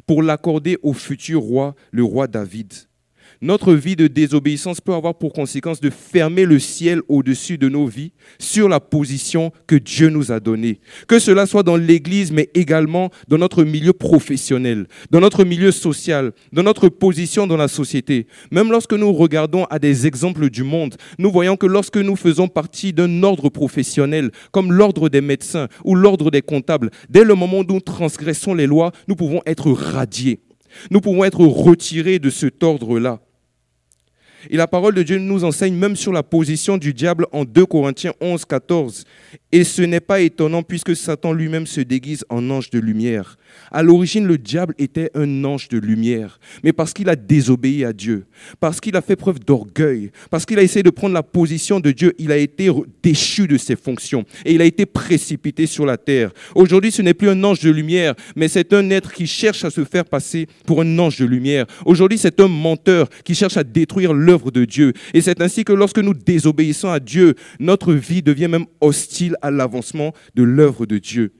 pour 0.07 0.23
l'accorder 0.23 0.77
au 0.83 0.93
futur 0.93 1.41
roi, 1.41 1.75
le 1.91 2.05
roi 2.05 2.27
David. 2.27 2.71
Notre 3.43 3.73
vie 3.73 3.97
de 3.97 4.07
désobéissance 4.07 4.79
peut 4.79 4.93
avoir 4.93 5.15
pour 5.15 5.33
conséquence 5.33 5.81
de 5.81 5.89
fermer 5.89 6.45
le 6.45 6.59
ciel 6.59 7.01
au-dessus 7.09 7.57
de 7.57 7.67
nos 7.67 7.87
vies 7.87 8.13
sur 8.39 8.69
la 8.69 8.79
position 8.79 9.51
que 9.67 9.75
Dieu 9.75 10.07
nous 10.07 10.31
a 10.31 10.39
donnée. 10.39 10.79
Que 11.09 11.19
cela 11.19 11.45
soit 11.45 11.63
dans 11.63 11.75
l'Église, 11.75 12.31
mais 12.31 12.49
également 12.53 13.09
dans 13.27 13.37
notre 13.37 13.65
milieu 13.65 13.91
professionnel, 13.91 14.87
dans 15.11 15.19
notre 15.19 15.43
milieu 15.43 15.73
social, 15.73 16.31
dans 16.53 16.63
notre 16.63 16.87
position 16.87 17.45
dans 17.45 17.57
la 17.57 17.67
société. 17.67 18.27
Même 18.49 18.71
lorsque 18.71 18.93
nous 18.93 19.11
regardons 19.11 19.65
à 19.65 19.77
des 19.77 20.07
exemples 20.07 20.49
du 20.49 20.63
monde, 20.63 20.95
nous 21.19 21.29
voyons 21.29 21.57
que 21.57 21.67
lorsque 21.67 21.97
nous 21.97 22.15
faisons 22.15 22.47
partie 22.47 22.93
d'un 22.93 23.23
ordre 23.23 23.49
professionnel, 23.49 24.31
comme 24.53 24.71
l'ordre 24.71 25.09
des 25.09 25.19
médecins 25.19 25.67
ou 25.83 25.95
l'ordre 25.95 26.31
des 26.31 26.41
comptables, 26.41 26.91
dès 27.09 27.25
le 27.25 27.35
moment 27.35 27.59
où 27.59 27.65
nous 27.65 27.81
transgressons 27.81 28.53
les 28.53 28.67
lois, 28.67 28.93
nous 29.09 29.17
pouvons 29.17 29.41
être 29.45 29.69
radiés. 29.69 30.39
Nous 30.91 31.01
pouvons 31.01 31.25
être 31.25 31.41
retirés 31.41 32.19
de 32.19 32.29
cet 32.29 32.63
ordre-là. 32.63 33.19
Et 34.49 34.57
la 34.57 34.67
parole 34.67 34.95
de 34.95 35.03
Dieu 35.03 35.17
nous 35.17 35.43
enseigne 35.43 35.75
même 35.75 35.95
sur 35.95 36.11
la 36.11 36.23
position 36.23 36.77
du 36.77 36.93
diable 36.93 37.27
en 37.31 37.45
2 37.45 37.65
Corinthiens 37.65 38.13
11, 38.21 38.45
14. 38.45 39.05
Et 39.51 39.63
ce 39.63 39.81
n'est 39.81 39.99
pas 39.99 40.21
étonnant 40.21 40.63
puisque 40.63 40.95
Satan 40.95 41.33
lui-même 41.33 41.67
se 41.67 41.81
déguise 41.81 42.25
en 42.29 42.49
ange 42.49 42.69
de 42.69 42.79
lumière. 42.79 43.37
À 43.71 43.83
l'origine, 43.83 44.25
le 44.25 44.37
diable 44.37 44.73
était 44.77 45.11
un 45.15 45.43
ange 45.43 45.69
de 45.69 45.77
lumière, 45.77 46.39
mais 46.63 46.73
parce 46.73 46.93
qu'il 46.93 47.09
a 47.09 47.15
désobéi 47.15 47.85
à 47.85 47.93
Dieu, 47.93 48.25
parce 48.59 48.79
qu'il 48.79 48.95
a 48.95 49.01
fait 49.01 49.15
preuve 49.15 49.39
d'orgueil, 49.39 50.11
parce 50.29 50.45
qu'il 50.45 50.57
a 50.59 50.63
essayé 50.63 50.83
de 50.83 50.89
prendre 50.89 51.13
la 51.13 51.23
position 51.23 51.79
de 51.79 51.91
Dieu, 51.91 52.13
il 52.17 52.31
a 52.31 52.37
été 52.37 52.71
déchu 53.01 53.47
de 53.47 53.57
ses 53.57 53.75
fonctions 53.75 54.25
et 54.45 54.53
il 54.53 54.61
a 54.61 54.65
été 54.65 54.85
précipité 54.85 55.65
sur 55.65 55.85
la 55.85 55.97
terre. 55.97 56.31
Aujourd'hui, 56.55 56.91
ce 56.91 57.01
n'est 57.01 57.13
plus 57.13 57.29
un 57.29 57.43
ange 57.43 57.59
de 57.59 57.69
lumière, 57.69 58.15
mais 58.35 58.47
c'est 58.47 58.73
un 58.73 58.89
être 58.89 59.13
qui 59.13 59.27
cherche 59.27 59.63
à 59.63 59.69
se 59.69 59.83
faire 59.83 60.05
passer 60.05 60.47
pour 60.65 60.81
un 60.81 60.99
ange 60.99 61.19
de 61.19 61.25
lumière. 61.25 61.65
Aujourd'hui, 61.85 62.17
c'est 62.17 62.39
un 62.39 62.47
menteur 62.47 63.09
qui 63.23 63.35
cherche 63.35 63.57
à 63.57 63.63
détruire 63.63 64.13
Et 65.13 65.21
c'est 65.21 65.41
ainsi 65.41 65.63
que 65.63 65.73
lorsque 65.73 65.99
nous 65.99 66.13
désobéissons 66.13 66.89
à 66.89 66.99
Dieu, 66.99 67.35
notre 67.59 67.93
vie 67.93 68.21
devient 68.21 68.47
même 68.47 68.65
hostile 68.81 69.35
à 69.41 69.51
l'avancement 69.51 70.13
de 70.35 70.43
l'œuvre 70.43 70.85
de 70.85 70.97
Dieu. 70.97 71.31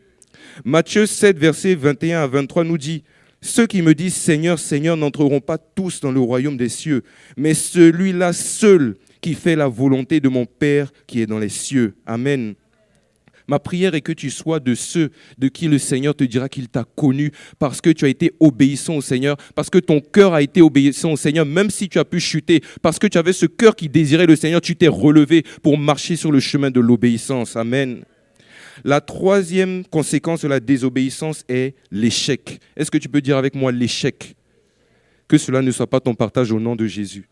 Matthieu 0.66 1.06
7, 1.06 1.38
versets 1.38 1.76
21 1.76 2.22
à 2.22 2.28
23 2.28 2.64
nous 2.64 2.78
dit, 2.78 3.04
Ceux 3.42 3.68
qui 3.68 3.82
me 3.82 3.94
disent 3.94 4.16
Seigneur, 4.16 4.60
Seigneur 4.60 4.98
n'entreront 4.98 5.42
pas 5.42 5.58
tous 5.58 6.00
dans 6.02 6.12
le 6.12 6.20
royaume 6.20 6.58
des 6.58 6.70
cieux, 6.70 7.04
mais 7.38 7.54
celui-là 7.54 8.34
seul 8.34 8.96
qui 9.22 9.34
fait 9.34 9.56
la 9.56 9.68
volonté 9.68 10.20
de 10.20 10.30
mon 10.30 10.46
Père 10.46 10.92
qui 11.08 11.22
est 11.22 11.26
dans 11.26 11.40
les 11.40 11.50
cieux. 11.50 11.96
Amen. 12.06 12.56
Ma 13.48 13.60
prière 13.60 13.96
est 13.96 14.02
que 14.02 14.12
tu 14.12 14.30
sois 14.30 14.60
de 14.60 14.76
ceux 14.76 15.12
de 15.38 15.48
qui 15.48 15.68
le 15.68 15.78
Seigneur 15.78 16.16
te 16.16 16.24
dira 16.24 16.50
qu'il 16.50 16.70
t'a 16.70 16.86
connu 16.96 17.32
parce 17.60 17.82
que 17.82 17.90
tu 17.90 18.06
as 18.06 18.10
été 18.10 18.32
obéissant 18.40 18.96
au 18.96 19.02
Seigneur, 19.02 19.38
parce 19.56 19.70
que 19.70 19.80
ton 19.80 20.00
cœur 20.00 20.34
a 20.34 20.42
été 20.42 20.62
obéissant 20.62 21.12
au 21.12 21.18
Seigneur, 21.18 21.46
même 21.46 21.70
si 21.70 21.90
tu 21.90 22.00
as 22.00 22.06
pu 22.06 22.20
chuter, 22.20 22.62
parce 22.82 23.00
que 23.00 23.08
tu 23.08 23.18
avais 23.18 23.34
ce 23.34 23.46
cœur 23.46 23.76
qui 23.76 23.90
désirait 23.90 24.26
le 24.26 24.36
Seigneur, 24.36 24.62
tu 24.62 24.76
t'es 24.76 24.88
relevé 24.88 25.44
pour 25.62 25.78
marcher 25.78 26.16
sur 26.16 26.32
le 26.32 26.40
chemin 26.40 26.72
de 26.72 26.80
l'obéissance. 26.80 27.56
Amen. 27.56 28.04
La 28.84 29.02
troisième 29.02 29.86
conséquence 29.86 30.42
de 30.42 30.48
la 30.48 30.60
désobéissance 30.60 31.44
est 31.48 31.76
l'échec. 31.92 32.60
Est-ce 32.76 32.90
que 32.90 32.98
tu 32.98 33.10
peux 33.10 33.22
dire 33.22 33.38
avec 33.38 33.56
moi 33.56 33.72
l'échec? 33.72 34.36
Que 35.28 35.38
cela 35.38 35.62
ne 35.62 35.72
soit 35.72 35.88
pas 35.88 36.00
ton 36.00 36.16
partage 36.16 36.52
au 36.52 36.60
nom 36.60 36.76
de 36.76 36.86
Jésus. 36.86 37.28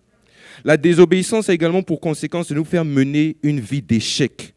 La 0.63 0.77
désobéissance 0.77 1.49
a 1.49 1.53
également 1.53 1.81
pour 1.81 1.99
conséquence 1.99 2.49
de 2.49 2.55
nous 2.55 2.65
faire 2.65 2.85
mener 2.85 3.37
une 3.43 3.59
vie 3.59 3.81
d'échec. 3.81 4.53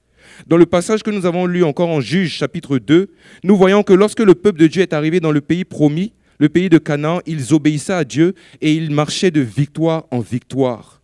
Dans 0.46 0.56
le 0.56 0.66
passage 0.66 1.02
que 1.02 1.10
nous 1.10 1.26
avons 1.26 1.46
lu 1.46 1.64
encore 1.64 1.88
en 1.88 2.00
Juge 2.00 2.32
chapitre 2.32 2.78
2, 2.78 3.08
nous 3.42 3.56
voyons 3.56 3.82
que 3.82 3.92
lorsque 3.92 4.20
le 4.20 4.34
peuple 4.34 4.60
de 4.60 4.66
Dieu 4.66 4.82
est 4.82 4.92
arrivé 4.92 5.20
dans 5.20 5.32
le 5.32 5.40
pays 5.40 5.64
promis, 5.64 6.12
le 6.38 6.48
pays 6.48 6.68
de 6.68 6.78
Canaan, 6.78 7.20
ils 7.26 7.54
obéissaient 7.54 7.92
à 7.92 8.04
Dieu 8.04 8.34
et 8.60 8.72
ils 8.72 8.90
marchaient 8.90 9.30
de 9.30 9.40
victoire 9.40 10.06
en 10.10 10.20
victoire. 10.20 11.00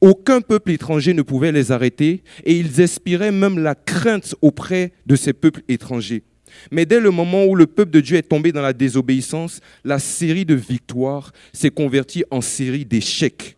Aucun 0.00 0.40
peuple 0.40 0.72
étranger 0.72 1.14
ne 1.14 1.22
pouvait 1.22 1.52
les 1.52 1.72
arrêter 1.72 2.22
et 2.44 2.58
ils 2.58 2.82
inspiraient 2.82 3.32
même 3.32 3.58
la 3.58 3.74
crainte 3.74 4.34
auprès 4.42 4.92
de 5.06 5.16
ces 5.16 5.32
peuples 5.32 5.62
étrangers. 5.68 6.24
Mais 6.70 6.86
dès 6.86 7.00
le 7.00 7.10
moment 7.10 7.44
où 7.46 7.54
le 7.54 7.66
peuple 7.66 7.90
de 7.90 8.00
Dieu 8.00 8.16
est 8.16 8.28
tombé 8.28 8.52
dans 8.52 8.62
la 8.62 8.72
désobéissance, 8.72 9.60
la 9.84 9.98
série 9.98 10.44
de 10.44 10.54
victoires 10.54 11.32
s'est 11.52 11.70
convertie 11.70 12.24
en 12.30 12.40
série 12.40 12.84
d'échecs. 12.84 13.56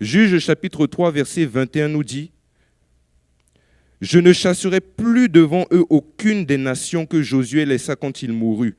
Juge 0.00 0.38
chapitre 0.38 0.86
3 0.86 1.10
verset 1.10 1.46
21 1.46 1.88
nous 1.88 2.04
dit, 2.04 2.32
Je 4.00 4.18
ne 4.18 4.32
chasserai 4.32 4.80
plus 4.80 5.28
devant 5.28 5.66
eux 5.72 5.84
aucune 5.90 6.44
des 6.44 6.56
nations 6.58 7.04
que 7.04 7.22
Josué 7.22 7.64
laissa 7.64 7.96
quand 7.96 8.22
il 8.22 8.32
mourut 8.32 8.76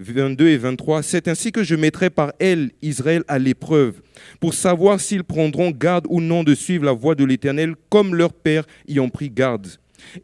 22 0.00 0.48
et 0.48 0.56
23, 0.56 1.02
c'est 1.02 1.26
ainsi 1.26 1.50
que 1.50 1.64
je 1.64 1.74
mettrai 1.74 2.08
par 2.08 2.32
elle 2.38 2.70
Israël 2.82 3.24
à 3.26 3.38
l'épreuve, 3.38 4.00
pour 4.38 4.54
savoir 4.54 5.00
s'ils 5.00 5.24
prendront 5.24 5.72
garde 5.72 6.06
ou 6.08 6.20
non 6.20 6.44
de 6.44 6.54
suivre 6.54 6.84
la 6.84 6.92
voie 6.92 7.16
de 7.16 7.24
l'Éternel, 7.24 7.74
comme 7.88 8.14
leurs 8.14 8.32
pères 8.32 8.64
y 8.86 9.00
ont 9.00 9.08
pris 9.08 9.28
garde. 9.28 9.66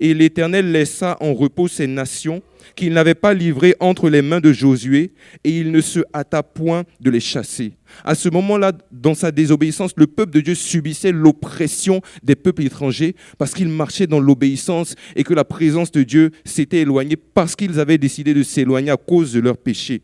Et 0.00 0.14
l'Éternel 0.14 0.72
laissa 0.72 1.16
en 1.20 1.34
repos 1.34 1.68
ces 1.68 1.87
nations 1.87 2.42
qu'il 2.76 2.92
n'avait 2.92 3.14
pas 3.14 3.34
livrées 3.34 3.76
entre 3.80 4.08
les 4.08 4.22
mains 4.22 4.40
de 4.40 4.52
Josué, 4.52 5.12
et 5.44 5.58
il 5.58 5.70
ne 5.70 5.80
se 5.80 6.00
hâta 6.14 6.42
point 6.42 6.84
de 7.00 7.10
les 7.10 7.20
chasser. 7.20 7.74
À 8.04 8.14
ce 8.14 8.28
moment-là, 8.28 8.72
dans 8.90 9.14
sa 9.14 9.30
désobéissance, 9.30 9.92
le 9.96 10.06
peuple 10.06 10.32
de 10.32 10.40
Dieu 10.40 10.54
subissait 10.54 11.12
l'oppression 11.12 12.00
des 12.22 12.34
peuples 12.34 12.62
étrangers 12.62 13.14
parce 13.38 13.52
qu'ils 13.52 13.68
marchaient 13.68 14.06
dans 14.06 14.18
l'obéissance 14.18 14.94
et 15.14 15.22
que 15.24 15.34
la 15.34 15.44
présence 15.44 15.92
de 15.92 16.02
Dieu 16.02 16.30
s'était 16.44 16.80
éloignée 16.80 17.16
parce 17.16 17.54
qu'ils 17.54 17.78
avaient 17.78 17.98
décidé 17.98 18.34
de 18.34 18.42
s'éloigner 18.42 18.90
à 18.90 18.96
cause 18.96 19.32
de 19.32 19.40
leurs 19.40 19.58
péchés. 19.58 20.02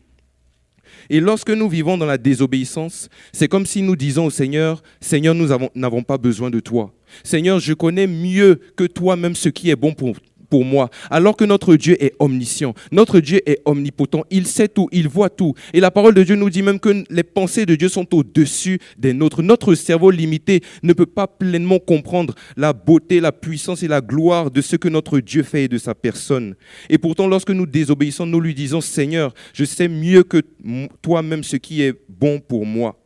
Et 1.09 1.19
lorsque 1.19 1.49
nous 1.49 1.67
vivons 1.67 1.97
dans 1.97 2.05
la 2.05 2.17
désobéissance, 2.17 3.09
c'est 3.33 3.47
comme 3.47 3.65
si 3.65 3.81
nous 3.81 3.95
disons 3.95 4.27
au 4.27 4.29
Seigneur, 4.29 4.81
Seigneur, 5.01 5.35
nous 5.35 5.47
n'avons 5.75 6.03
pas 6.03 6.17
besoin 6.17 6.49
de 6.49 6.59
toi. 6.59 6.93
Seigneur, 7.23 7.59
je 7.59 7.73
connais 7.73 8.07
mieux 8.07 8.59
que 8.75 8.85
toi-même 8.85 9.35
ce 9.35 9.49
qui 9.49 9.69
est 9.69 9.75
bon 9.75 9.93
pour 9.93 10.65
moi, 10.65 10.89
alors 11.09 11.37
que 11.37 11.45
notre 11.45 11.77
Dieu 11.77 11.95
est 12.03 12.13
omniscient, 12.19 12.73
notre 12.91 13.21
Dieu 13.21 13.39
est 13.49 13.61
omnipotent, 13.63 14.25
il 14.29 14.45
sait 14.45 14.67
tout, 14.67 14.89
il 14.91 15.07
voit 15.07 15.29
tout. 15.29 15.53
Et 15.73 15.79
la 15.79 15.91
parole 15.91 16.13
de 16.13 16.23
Dieu 16.23 16.35
nous 16.35 16.49
dit 16.49 16.61
même 16.61 16.79
que 16.79 17.05
les 17.09 17.23
pensées 17.23 17.65
de 17.65 17.75
Dieu 17.75 17.87
sont 17.87 18.13
au-dessus 18.13 18.79
des 18.97 19.13
nôtres. 19.13 19.41
Notre 19.41 19.73
cerveau 19.75 20.11
limité 20.11 20.61
ne 20.83 20.91
peut 20.91 21.05
pas 21.05 21.25
pleinement 21.25 21.79
comprendre 21.79 22.35
la 22.57 22.73
beauté, 22.73 23.21
la 23.21 23.31
puissance 23.31 23.81
et 23.81 23.87
la 23.87 24.01
gloire 24.01 24.51
de 24.51 24.61
ce 24.61 24.75
que 24.75 24.89
notre 24.89 25.21
Dieu 25.21 25.43
fait 25.43 25.63
et 25.63 25.67
de 25.69 25.77
sa 25.77 25.95
personne. 25.95 26.55
Et 26.89 26.97
pourtant, 26.97 27.27
lorsque 27.27 27.51
nous 27.51 27.65
désobéissons, 27.65 28.25
nous 28.25 28.41
lui 28.41 28.53
disons, 28.53 28.81
Seigneur, 28.81 29.33
je 29.53 29.63
sais 29.63 29.87
mieux 29.87 30.23
que 30.23 30.41
toi-même 31.01 31.43
ce 31.43 31.55
qui 31.55 31.81
est 31.81 31.93
bon 32.09 32.41
pour 32.41 32.65
moi. 32.65 33.00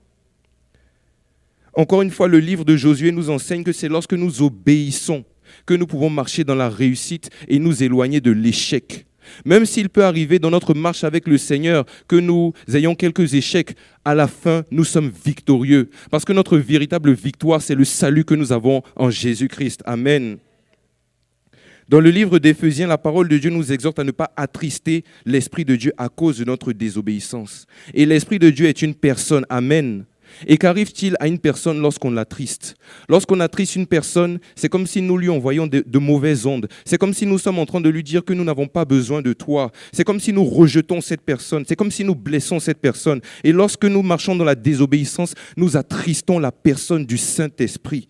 Encore 1.76 2.02
une 2.02 2.12
fois, 2.12 2.28
le 2.28 2.40
livre 2.40 2.64
de 2.64 2.78
Josué 2.78 3.12
nous 3.12 3.30
enseigne 3.30 3.64
que 3.64 3.74
c'est 3.74 3.90
lorsque 3.90 4.14
nous 4.14 4.42
obéissons 4.42 5.26
que 5.66 5.74
nous 5.74 5.88
pouvons 5.88 6.10
marcher 6.10 6.44
dans 6.44 6.56
la 6.56 6.70
réussite 6.70 7.30
et 7.48 7.60
nous 7.60 7.84
éloigner 7.84 8.22
de 8.22 8.32
l'échec. 8.32 9.06
Même 9.44 9.66
s'il 9.66 9.90
peut 9.90 10.04
arriver 10.04 10.40
dans 10.40 10.52
notre 10.52 10.74
marche 10.74 11.04
avec 11.04 11.28
le 11.28 11.38
Seigneur 11.38 11.86
que 12.08 12.16
nous 12.16 12.54
ayons 12.72 12.96
quelques 12.96 13.34
échecs, 13.34 13.76
à 14.04 14.14
la 14.14 14.28
fin, 14.28 14.64
nous 14.72 14.84
sommes 14.84 15.12
victorieux. 15.26 15.90
Parce 16.12 16.26
que 16.26 16.34
notre 16.34 16.58
véritable 16.58 17.12
victoire, 17.14 17.62
c'est 17.62 17.76
le 17.76 17.86
salut 17.86 18.24
que 18.24 18.36
nous 18.36 18.52
avons 18.52 18.84
en 18.96 19.10
Jésus-Christ. 19.10 19.82
Amen. 19.86 20.38
Dans 21.90 22.00
le 22.00 22.10
livre 22.10 22.40
d'Éphésiens, 22.40 22.88
la 22.88 22.98
parole 22.98 23.28
de 23.28 23.38
Dieu 23.38 23.52
nous 23.52 23.72
exhorte 23.72 24.00
à 24.00 24.04
ne 24.04 24.12
pas 24.12 24.32
attrister 24.38 25.04
l'Esprit 25.26 25.66
de 25.66 25.76
Dieu 25.76 25.94
à 25.98 26.10
cause 26.10 26.40
de 26.40 26.46
notre 26.46 26.72
désobéissance. 26.72 27.68
Et 27.94 28.06
l'Esprit 28.06 28.40
de 28.40 28.50
Dieu 28.50 28.68
est 28.68 28.82
une 28.82 28.96
personne. 28.96 29.46
Amen. 29.50 30.06
Et 30.48 30.58
qu'arrive-t-il 30.58 31.16
à 31.20 31.28
une 31.28 31.40
personne 31.40 31.80
lorsqu'on 31.80 32.12
l'attriste? 32.12 32.76
Lorsqu'on 33.10 33.40
attriste 33.40 33.76
une 33.76 33.88
personne, 33.88 34.40
c'est 34.56 34.70
comme 34.70 34.88
si 34.88 35.02
nous 35.02 35.18
lui 35.18 35.30
envoyons 35.30 35.68
de, 35.68 35.84
de 35.86 36.00
mauvaises 36.00 36.46
ondes. 36.46 36.68
C'est 36.86 36.98
comme 36.98 37.14
si 37.14 37.26
nous 37.26 37.38
sommes 37.38 37.60
en 37.60 37.66
train 37.66 37.82
de 37.82 37.90
lui 37.90 38.04
dire 38.04 38.24
que 38.24 38.34
nous 38.34 38.44
n'avons 38.44 38.68
pas 38.68 38.86
besoin 38.86 39.22
de 39.22 39.34
toi. 39.34 39.72
C'est 39.92 40.04
comme 40.04 40.20
si 40.20 40.34
nous 40.34 40.46
rejetons 40.46 41.02
cette 41.02 41.22
personne. 41.22 41.64
C'est 41.68 41.76
comme 41.76 41.92
si 41.92 42.04
nous 42.04 42.16
blessons 42.16 42.60
cette 42.60 42.80
personne. 42.80 43.22
Et 43.44 43.52
lorsque 43.52 43.86
nous 43.86 44.02
marchons 44.02 44.36
dans 44.36 44.44
la 44.44 44.56
désobéissance, 44.56 45.34
nous 45.58 45.78
attristons 45.78 46.40
la 46.40 46.52
personne 46.52 47.06
du 47.06 47.18
Saint-Esprit. 47.18 48.10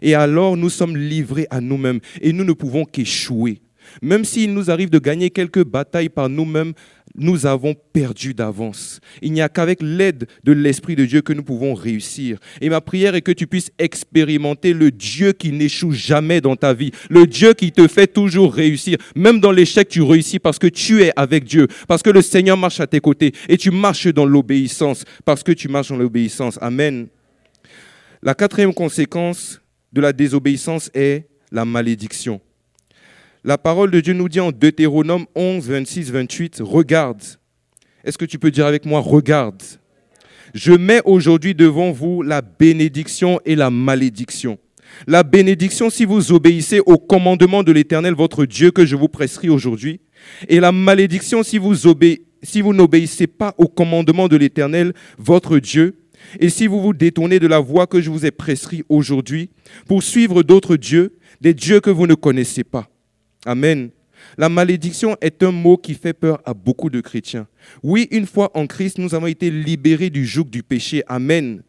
Et 0.00 0.14
alors 0.14 0.56
nous 0.56 0.70
sommes 0.70 0.96
livrés 0.96 1.46
à 1.50 1.60
nous-mêmes 1.60 2.00
et 2.20 2.32
nous 2.32 2.44
ne 2.44 2.52
pouvons 2.52 2.84
qu'échouer. 2.84 3.60
Même 4.00 4.24
s'il 4.24 4.54
nous 4.54 4.70
arrive 4.70 4.90
de 4.90 4.98
gagner 4.98 5.30
quelques 5.30 5.64
batailles 5.64 6.08
par 6.08 6.28
nous-mêmes, 6.28 6.72
nous 7.14 7.46
avons 7.46 7.74
perdu 7.74 8.34
d'avance. 8.34 9.00
Il 9.20 9.32
n'y 9.32 9.42
a 9.42 9.48
qu'avec 9.48 9.80
l'aide 9.82 10.26
de 10.44 10.52
l'Esprit 10.52 10.96
de 10.96 11.04
Dieu 11.04 11.20
que 11.20 11.32
nous 11.32 11.42
pouvons 11.42 11.74
réussir. 11.74 12.38
Et 12.60 12.70
ma 12.70 12.80
prière 12.80 13.14
est 13.14 13.20
que 13.20 13.32
tu 13.32 13.46
puisses 13.46 13.70
expérimenter 13.78 14.72
le 14.72 14.90
Dieu 14.90 15.32
qui 15.32 15.52
n'échoue 15.52 15.92
jamais 15.92 16.40
dans 16.40 16.56
ta 16.56 16.72
vie, 16.72 16.92
le 17.10 17.26
Dieu 17.26 17.52
qui 17.52 17.72
te 17.72 17.86
fait 17.86 18.06
toujours 18.06 18.54
réussir. 18.54 18.98
Même 19.14 19.40
dans 19.40 19.52
l'échec, 19.52 19.88
tu 19.88 20.02
réussis 20.02 20.38
parce 20.38 20.58
que 20.58 20.66
tu 20.66 21.02
es 21.02 21.12
avec 21.16 21.44
Dieu, 21.44 21.66
parce 21.86 22.02
que 22.02 22.10
le 22.10 22.22
Seigneur 22.22 22.56
marche 22.56 22.80
à 22.80 22.86
tes 22.86 23.00
côtés 23.00 23.32
et 23.48 23.56
tu 23.56 23.70
marches 23.70 24.08
dans 24.08 24.26
l'obéissance, 24.26 25.04
parce 25.24 25.42
que 25.42 25.52
tu 25.52 25.68
marches 25.68 25.88
dans 25.88 25.96
l'obéissance. 25.96 26.58
Amen. 26.62 27.08
La 28.22 28.34
quatrième 28.34 28.72
conséquence 28.72 29.60
de 29.92 30.00
la 30.00 30.12
désobéissance 30.12 30.90
est 30.94 31.26
la 31.50 31.64
malédiction. 31.64 32.40
La 33.44 33.58
parole 33.58 33.90
de 33.90 33.98
Dieu 33.98 34.14
nous 34.14 34.28
dit 34.28 34.38
en 34.38 34.52
Deutéronome 34.52 35.26
11, 35.34 35.68
26, 35.68 36.12
28, 36.12 36.58
regarde. 36.60 37.20
Est-ce 38.04 38.16
que 38.16 38.24
tu 38.24 38.38
peux 38.38 38.52
dire 38.52 38.66
avec 38.66 38.86
moi, 38.86 39.00
regarde? 39.00 39.60
Je 40.54 40.70
mets 40.70 41.00
aujourd'hui 41.04 41.52
devant 41.52 41.90
vous 41.90 42.22
la 42.22 42.40
bénédiction 42.40 43.40
et 43.44 43.56
la 43.56 43.68
malédiction. 43.68 44.58
La 45.08 45.24
bénédiction 45.24 45.90
si 45.90 46.04
vous 46.04 46.30
obéissez 46.30 46.78
au 46.86 46.98
commandement 46.98 47.64
de 47.64 47.72
l'Éternel, 47.72 48.14
votre 48.14 48.44
Dieu, 48.44 48.70
que 48.70 48.86
je 48.86 48.94
vous 48.94 49.08
presserai 49.08 49.48
aujourd'hui. 49.48 50.00
Et 50.48 50.60
la 50.60 50.70
malédiction 50.70 51.42
si 51.42 51.58
vous, 51.58 51.74
si 52.44 52.60
vous 52.60 52.74
n'obéissez 52.74 53.26
pas 53.26 53.56
au 53.58 53.66
commandement 53.66 54.28
de 54.28 54.36
l'Éternel, 54.36 54.92
votre 55.18 55.58
Dieu. 55.58 55.96
Et 56.38 56.48
si 56.48 56.68
vous 56.68 56.80
vous 56.80 56.94
détournez 56.94 57.40
de 57.40 57.48
la 57.48 57.58
voie 57.58 57.88
que 57.88 58.00
je 58.00 58.08
vous 58.08 58.24
ai 58.24 58.30
prescrit 58.30 58.84
aujourd'hui, 58.88 59.50
pour 59.88 60.04
suivre 60.04 60.44
d'autres 60.44 60.76
dieux, 60.76 61.16
des 61.40 61.54
dieux 61.54 61.80
que 61.80 61.90
vous 61.90 62.06
ne 62.06 62.14
connaissez 62.14 62.62
pas. 62.62 62.91
Amen. 63.44 63.90
La 64.38 64.48
malédiction 64.48 65.16
est 65.20 65.42
un 65.42 65.50
mot 65.50 65.76
qui 65.76 65.94
fait 65.94 66.12
peur 66.12 66.40
à 66.44 66.54
beaucoup 66.54 66.90
de 66.90 67.00
chrétiens. 67.00 67.46
Oui, 67.82 68.08
une 68.10 68.26
fois 68.26 68.50
en 68.54 68.66
Christ, 68.66 68.98
nous 68.98 69.14
avons 69.14 69.26
été 69.26 69.50
libérés 69.50 70.10
du 70.10 70.24
joug 70.24 70.44
du 70.44 70.62
péché. 70.62 71.02
Amen. 71.08 71.62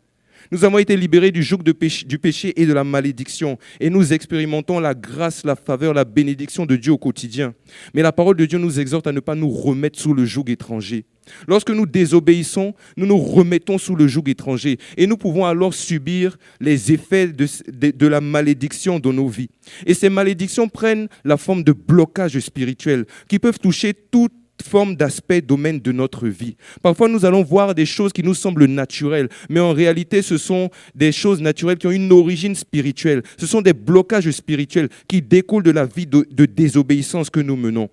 Nous 0.52 0.66
avons 0.66 0.78
été 0.78 0.96
libérés 0.96 1.32
du 1.32 1.42
joug 1.42 1.64
du 1.64 1.74
péché 1.74 2.54
et 2.62 2.66
de 2.66 2.74
la 2.74 2.84
malédiction. 2.84 3.58
Et 3.80 3.90
nous 3.90 4.14
expérimentons 4.14 4.80
la 4.80 4.94
grâce, 4.94 5.44
la 5.46 5.56
faveur, 5.56 5.94
la 5.94 6.06
bénédiction 6.06 6.66
de 6.66 6.76
Dieu 6.76 6.92
au 6.92 6.98
quotidien. 6.98 7.54
Mais 7.94 8.02
la 8.02 8.12
parole 8.12 8.36
de 8.36 8.46
Dieu 8.46 8.60
nous 8.60 8.80
exhorte 8.80 9.08
à 9.08 9.12
ne 9.12 9.20
pas 9.20 9.36
nous 9.36 9.50
remettre 9.50 10.00
sous 10.00 10.14
le 10.14 10.26
joug 10.26 10.50
étranger. 10.50 11.06
Lorsque 11.48 11.70
nous 11.70 11.86
désobéissons, 11.86 12.74
nous 12.98 13.06
nous 13.06 13.18
remettons 13.18 13.78
sous 13.78 13.96
le 13.96 14.08
joug 14.08 14.30
étranger 14.30 14.78
et 14.98 15.08
nous 15.08 15.18
pouvons 15.18 15.46
alors 15.46 15.74
subir 15.74 16.38
les 16.60 16.92
effets 16.92 17.28
de, 17.28 18.08
la 18.08 18.22
malédiction 18.22 19.00
dans 19.00 19.14
nos 19.14 19.28
vies. 19.28 19.50
Et 19.86 19.94
ces 19.94 20.10
malédictions 20.10 20.70
prennent 20.70 21.08
la 21.24 21.38
forme 21.38 21.64
de 21.64 21.72
blocages 21.72 22.40
spirituels 22.40 23.06
qui 23.28 23.40
peuvent 23.40 23.60
toucher 23.60 23.94
toute 23.94 24.34
forme 24.64 24.96
d'aspect, 24.96 25.42
domaine 25.42 25.80
de 25.80 25.92
notre 25.92 26.28
vie. 26.28 26.56
Parfois, 26.82 27.10
nous 27.10 27.26
allons 27.26 27.44
voir 27.44 27.76
des 27.76 27.86
choses 27.86 28.14
qui 28.14 28.24
nous 28.24 28.36
semblent 28.36 28.66
naturelles, 28.66 29.28
mais 29.50 29.60
en 29.60 29.74
réalité, 29.74 30.22
ce 30.22 30.38
sont 30.38 30.70
des 30.96 31.12
choses 31.12 31.42
naturelles 31.42 31.78
qui 31.78 31.88
ont 31.88 31.92
une 31.92 32.12
origine 32.12 32.56
spirituelle. 32.56 33.24
Ce 33.38 33.48
sont 33.48 33.62
des 33.62 33.74
blocages 33.74 34.30
spirituels 34.32 34.90
qui 35.08 35.22
découlent 35.22 35.64
de 35.64 35.72
la 35.72 35.86
vie 35.86 36.08
de 36.08 36.46
désobéissance 36.46 37.30
que 37.30 37.40
nous 37.40 37.56
menons. 37.56 37.90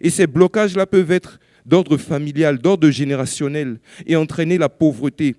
Et 0.00 0.10
ces 0.10 0.26
blocages-là 0.26 0.86
peuvent 0.86 1.12
être 1.12 1.38
d'ordre 1.64 1.96
familial, 1.96 2.58
d'ordre 2.58 2.90
générationnel, 2.90 3.78
et 4.06 4.16
entraîner 4.16 4.58
la 4.58 4.68
pauvreté, 4.68 5.36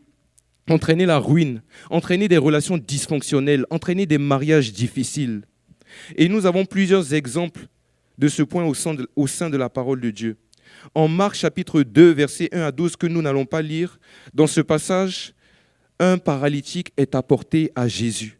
entraîner 0.69 1.05
la 1.05 1.19
ruine, 1.19 1.61
entraîner 1.89 2.27
des 2.27 2.37
relations 2.37 2.77
dysfonctionnelles, 2.77 3.65
entraîner 3.69 4.05
des 4.05 4.17
mariages 4.17 4.73
difficiles. 4.73 5.43
Et 6.15 6.27
nous 6.27 6.45
avons 6.45 6.65
plusieurs 6.65 7.13
exemples 7.13 7.67
de 8.17 8.27
ce 8.27 8.43
point 8.43 8.65
au 8.65 8.73
sein 9.27 9.49
de, 9.49 9.57
la 9.57 9.69
parole 9.69 10.01
de 10.01 10.09
Dieu. 10.09 10.37
En 10.93 11.07
Marc 11.07 11.35
chapitre 11.35 11.83
2, 11.83 12.11
versets 12.11 12.49
1 12.51 12.61
à 12.61 12.71
12, 12.71 12.95
que 12.95 13.07
nous 13.07 13.21
n'allons 13.21 13.45
pas 13.45 13.61
lire, 13.61 13.99
dans 14.33 14.47
ce 14.47 14.61
passage, 14.61 15.33
un 15.99 16.17
paralytique 16.17 16.91
est 16.97 17.15
apporté 17.15 17.71
à 17.75 17.87
Jésus. 17.87 18.39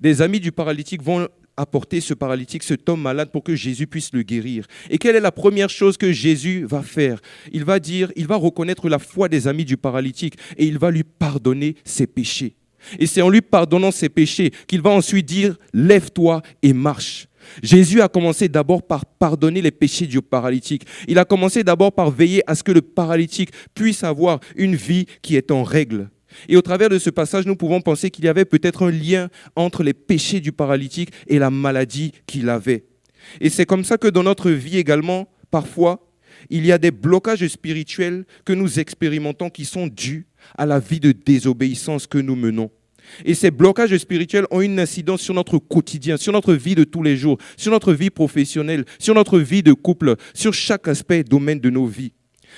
Des 0.00 0.22
amis 0.22 0.40
du 0.40 0.52
paralytique 0.52 1.02
vont 1.02 1.28
apporter 1.56 2.00
ce 2.00 2.14
paralytique, 2.14 2.62
cet 2.62 2.88
homme 2.88 3.02
malade, 3.02 3.30
pour 3.30 3.42
que 3.42 3.54
Jésus 3.54 3.86
puisse 3.86 4.12
le 4.12 4.22
guérir. 4.22 4.66
Et 4.90 4.98
quelle 4.98 5.16
est 5.16 5.20
la 5.20 5.32
première 5.32 5.70
chose 5.70 5.96
que 5.96 6.12
Jésus 6.12 6.64
va 6.64 6.82
faire? 6.82 7.20
Il 7.52 7.64
va 7.64 7.78
dire, 7.78 8.12
il 8.16 8.26
va 8.26 8.36
reconnaître 8.36 8.88
la 8.88 8.98
foi 8.98 9.28
des 9.28 9.48
amis 9.48 9.64
du 9.64 9.76
paralytique 9.76 10.34
et 10.56 10.66
il 10.66 10.78
va 10.78 10.90
lui 10.90 11.04
pardonner 11.04 11.76
ses 11.84 12.06
péchés. 12.06 12.56
Et 12.98 13.06
c'est 13.06 13.22
en 13.22 13.28
lui 13.28 13.40
pardonnant 13.40 13.90
ses 13.90 14.08
péchés 14.08 14.50
qu'il 14.66 14.82
va 14.82 14.90
ensuite 14.90 15.26
dire, 15.26 15.56
lève-toi 15.72 16.42
et 16.62 16.72
marche. 16.72 17.28
Jésus 17.62 18.00
a 18.00 18.08
commencé 18.08 18.48
d'abord 18.48 18.82
par 18.82 19.04
pardonner 19.04 19.62
les 19.62 19.70
péchés 19.70 20.06
du 20.06 20.20
paralytique. 20.22 20.84
Il 21.08 21.18
a 21.18 21.24
commencé 21.24 21.64
d'abord 21.64 21.92
par 21.92 22.10
veiller 22.10 22.42
à 22.46 22.54
ce 22.54 22.62
que 22.62 22.72
le 22.72 22.82
paralytique 22.82 23.50
puisse 23.74 24.04
avoir 24.04 24.40
une 24.56 24.76
vie 24.76 25.06
qui 25.22 25.36
est 25.36 25.50
en 25.50 25.62
règle. 25.62 26.08
Et 26.48 26.56
au 26.56 26.62
travers 26.62 26.88
de 26.88 26.98
ce 26.98 27.10
passage, 27.10 27.46
nous 27.46 27.56
pouvons 27.56 27.80
penser 27.80 28.10
qu'il 28.10 28.24
y 28.24 28.28
avait 28.28 28.44
peut-être 28.44 28.86
un 28.86 28.90
lien 28.90 29.28
entre 29.56 29.82
les 29.82 29.94
péchés 29.94 30.40
du 30.40 30.52
paralytique 30.52 31.10
et 31.26 31.38
la 31.38 31.50
maladie 31.50 32.12
qu'il 32.26 32.48
avait. 32.48 32.84
Et 33.40 33.50
c'est 33.50 33.66
comme 33.66 33.84
ça 33.84 33.98
que 33.98 34.08
dans 34.08 34.22
notre 34.22 34.50
vie 34.50 34.78
également, 34.78 35.28
parfois, 35.50 36.08
il 36.50 36.66
y 36.66 36.72
a 36.72 36.78
des 36.78 36.90
blocages 36.90 37.46
spirituels 37.46 38.24
que 38.44 38.52
nous 38.52 38.80
expérimentons 38.80 39.50
qui 39.50 39.64
sont 39.64 39.86
dus 39.86 40.26
à 40.56 40.66
la 40.66 40.80
vie 40.80 41.00
de 41.00 41.12
désobéissance 41.12 42.06
que 42.06 42.18
nous 42.18 42.36
menons. 42.36 42.70
Et 43.24 43.34
ces 43.34 43.50
blocages 43.50 43.96
spirituels 43.98 44.46
ont 44.50 44.60
une 44.60 44.78
incidence 44.78 45.22
sur 45.22 45.34
notre 45.34 45.58
quotidien, 45.58 46.16
sur 46.16 46.32
notre 46.32 46.54
vie 46.54 46.74
de 46.74 46.84
tous 46.84 47.02
les 47.02 47.16
jours, 47.16 47.38
sur 47.56 47.72
notre 47.72 47.92
vie 47.92 48.10
professionnelle, 48.10 48.84
sur 48.98 49.14
notre 49.14 49.38
vie 49.38 49.62
de 49.62 49.72
couple, 49.72 50.14
sur 50.34 50.54
chaque 50.54 50.88
aspect, 50.88 51.24
domaine 51.24 51.60
de 51.60 51.70
nos 51.70 51.86
vies. 51.86 52.12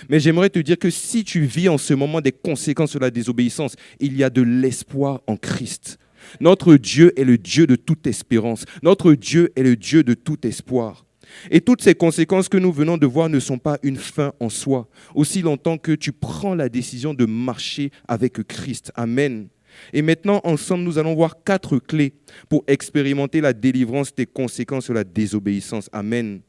Mais 0.08 0.20
j'aimerais 0.20 0.50
te 0.50 0.58
dire 0.58 0.78
que 0.78 0.90
si 0.90 1.24
tu 1.24 1.44
vis 1.44 1.68
en 1.68 1.78
ce 1.78 1.94
moment 1.94 2.20
des 2.20 2.32
conséquences 2.32 2.94
de 2.94 2.98
la 2.98 3.10
désobéissance, 3.10 3.76
il 4.00 4.16
y 4.16 4.24
a 4.24 4.30
de 4.30 4.42
l'espoir 4.42 5.22
en 5.26 5.36
Christ. 5.36 5.98
Notre 6.40 6.76
Dieu 6.76 7.12
est 7.18 7.24
le 7.24 7.38
Dieu 7.38 7.66
de 7.66 7.76
toute 7.76 8.06
espérance. 8.06 8.64
Notre 8.82 9.14
Dieu 9.14 9.52
est 9.56 9.62
le 9.62 9.76
Dieu 9.76 10.02
de 10.02 10.14
tout 10.14 10.46
espoir. 10.46 11.04
Et 11.50 11.60
toutes 11.60 11.82
ces 11.82 11.94
conséquences 11.94 12.48
que 12.48 12.58
nous 12.58 12.72
venons 12.72 12.96
de 12.96 13.06
voir 13.06 13.28
ne 13.28 13.40
sont 13.40 13.58
pas 13.58 13.78
une 13.82 13.96
fin 13.96 14.32
en 14.40 14.48
soi, 14.48 14.88
aussi 15.14 15.42
longtemps 15.42 15.78
que 15.78 15.92
tu 15.92 16.12
prends 16.12 16.54
la 16.54 16.68
décision 16.68 17.14
de 17.14 17.24
marcher 17.24 17.90
avec 18.08 18.42
Christ. 18.46 18.92
Amen. 18.94 19.48
Et 19.92 20.02
maintenant, 20.02 20.40
ensemble, 20.44 20.84
nous 20.84 20.98
allons 20.98 21.14
voir 21.14 21.42
quatre 21.42 21.78
clés 21.78 22.14
pour 22.48 22.62
expérimenter 22.66 23.40
la 23.40 23.52
délivrance 23.52 24.14
des 24.14 24.26
conséquences 24.26 24.88
de 24.88 24.94
la 24.94 25.04
désobéissance. 25.04 25.90
Amen. 25.92 26.40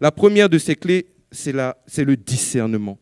La 0.00 0.12
première 0.12 0.48
de 0.48 0.58
ces 0.58 0.76
clés, 0.76 1.06
c'est 1.30 1.52
le 1.52 2.16
discernement. 2.16 2.98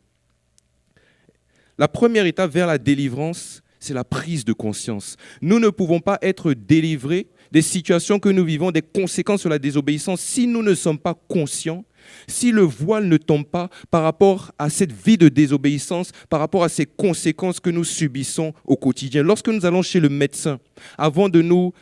La 1.78 1.88
première 1.88 2.26
étape 2.26 2.50
vers 2.50 2.66
la 2.66 2.78
délivrance, 2.78 3.62
c'est 3.78 3.94
la 3.94 4.04
prise 4.04 4.44
de 4.44 4.52
conscience. 4.52 5.16
Nous 5.40 5.60
ne 5.60 5.68
pouvons 5.68 6.00
pas 6.00 6.18
être 6.22 6.52
délivrés 6.52 7.28
des 7.52 7.62
situations 7.62 8.18
que 8.18 8.28
nous 8.28 8.44
vivons, 8.44 8.70
des 8.70 8.82
conséquences 8.82 9.44
de 9.44 9.48
la 9.48 9.58
désobéissance, 9.58 10.20
si 10.20 10.46
nous 10.46 10.62
ne 10.62 10.74
sommes 10.74 10.98
pas 10.98 11.14
conscients, 11.28 11.84
si 12.26 12.50
le 12.52 12.62
voile 12.62 13.06
ne 13.06 13.16
tombe 13.16 13.46
pas 13.46 13.70
par 13.90 14.02
rapport 14.02 14.52
à 14.58 14.70
cette 14.70 14.92
vie 14.92 15.16
de 15.16 15.28
désobéissance, 15.28 16.10
par 16.28 16.40
rapport 16.40 16.64
à 16.64 16.68
ces 16.68 16.86
conséquences 16.86 17.60
que 17.60 17.70
nous 17.70 17.84
subissons 17.84 18.52
au 18.64 18.76
quotidien. 18.76 19.22
Lorsque 19.22 19.48
nous 19.48 19.64
allons 19.64 19.82
chez 19.82 20.00
le 20.00 20.08
médecin, 20.08 20.58
avant 20.96 21.28
de 21.28 21.42
nous 21.42 21.72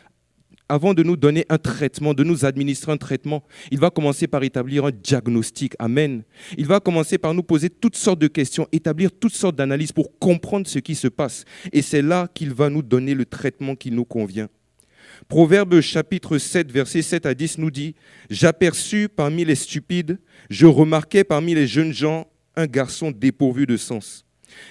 avant 0.69 0.93
de 0.93 1.03
nous 1.03 1.17
donner 1.17 1.45
un 1.49 1.57
traitement, 1.57 2.13
de 2.13 2.23
nous 2.23 2.45
administrer 2.45 2.91
un 2.91 2.97
traitement, 2.97 3.43
il 3.71 3.79
va 3.79 3.89
commencer 3.89 4.27
par 4.27 4.43
établir 4.43 4.85
un 4.85 4.91
diagnostic. 4.91 5.73
Amen. 5.79 6.23
Il 6.57 6.65
va 6.65 6.79
commencer 6.79 7.17
par 7.17 7.33
nous 7.33 7.43
poser 7.43 7.69
toutes 7.69 7.95
sortes 7.95 8.19
de 8.19 8.27
questions, 8.27 8.67
établir 8.71 9.11
toutes 9.11 9.33
sortes 9.33 9.55
d'analyses 9.55 9.91
pour 9.91 10.17
comprendre 10.19 10.67
ce 10.67 10.79
qui 10.79 10.95
se 10.95 11.07
passe. 11.07 11.45
Et 11.71 11.81
c'est 11.81 12.01
là 12.01 12.27
qu'il 12.33 12.53
va 12.53 12.69
nous 12.69 12.81
donner 12.81 13.13
le 13.13 13.25
traitement 13.25 13.75
qui 13.75 13.91
nous 13.91 14.05
convient. 14.05 14.49
Proverbe 15.27 15.81
chapitre 15.81 16.37
7, 16.37 16.71
versets 16.71 17.01
7 17.01 17.25
à 17.25 17.33
10 17.33 17.57
nous 17.57 17.71
dit, 17.71 17.95
J'aperçus 18.29 19.09
parmi 19.09 19.45
les 19.45 19.55
stupides, 19.55 20.19
je 20.49 20.67
remarquai 20.67 21.23
parmi 21.23 21.55
les 21.55 21.67
jeunes 21.67 21.93
gens 21.93 22.27
un 22.55 22.65
garçon 22.65 23.11
dépourvu 23.11 23.65
de 23.65 23.77
sens. 23.77 24.26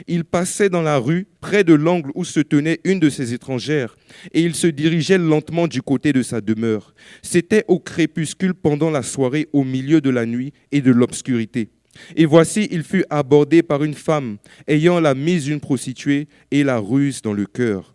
Il 0.07 0.25
passait 0.25 0.69
dans 0.69 0.83
la 0.83 0.99
rue, 0.99 1.27
près 1.41 1.65
de 1.65 1.75
l'angle 1.75 2.11
où 2.15 2.25
se 2.25 2.41
tenait 2.41 2.81
une 2.85 3.01
de 3.01 3.11
ses 3.11 3.33
étrangères, 3.33 3.97
et 4.33 4.43
il 4.43 4.55
se 4.55 4.67
dirigeait 4.67 5.19
lentement 5.19 5.69
du 5.69 5.83
côté 5.83 6.13
de 6.13 6.23
sa 6.23 6.41
demeure. 6.41 6.95
C'était 7.23 7.65
au 7.69 7.79
crépuscule 7.79 8.55
pendant 8.55 8.91
la 8.91 9.03
soirée, 9.03 9.49
au 9.53 9.65
milieu 9.65 10.01
de 10.01 10.11
la 10.11 10.27
nuit 10.27 10.53
et 10.73 10.81
de 10.81 10.91
l'obscurité. 10.91 11.71
Et 12.15 12.27
voici, 12.27 12.69
il 12.71 12.83
fut 12.83 13.05
abordé 13.11 13.63
par 13.63 13.83
une 13.83 13.95
femme, 13.95 14.37
ayant 14.67 15.01
la 15.01 15.15
mise 15.15 15.45
d'une 15.45 15.61
prostituée 15.61 16.29
et 16.51 16.63
la 16.63 16.79
ruse 16.79 17.23
dans 17.23 17.33
le 17.33 17.47
cœur. 17.47 17.95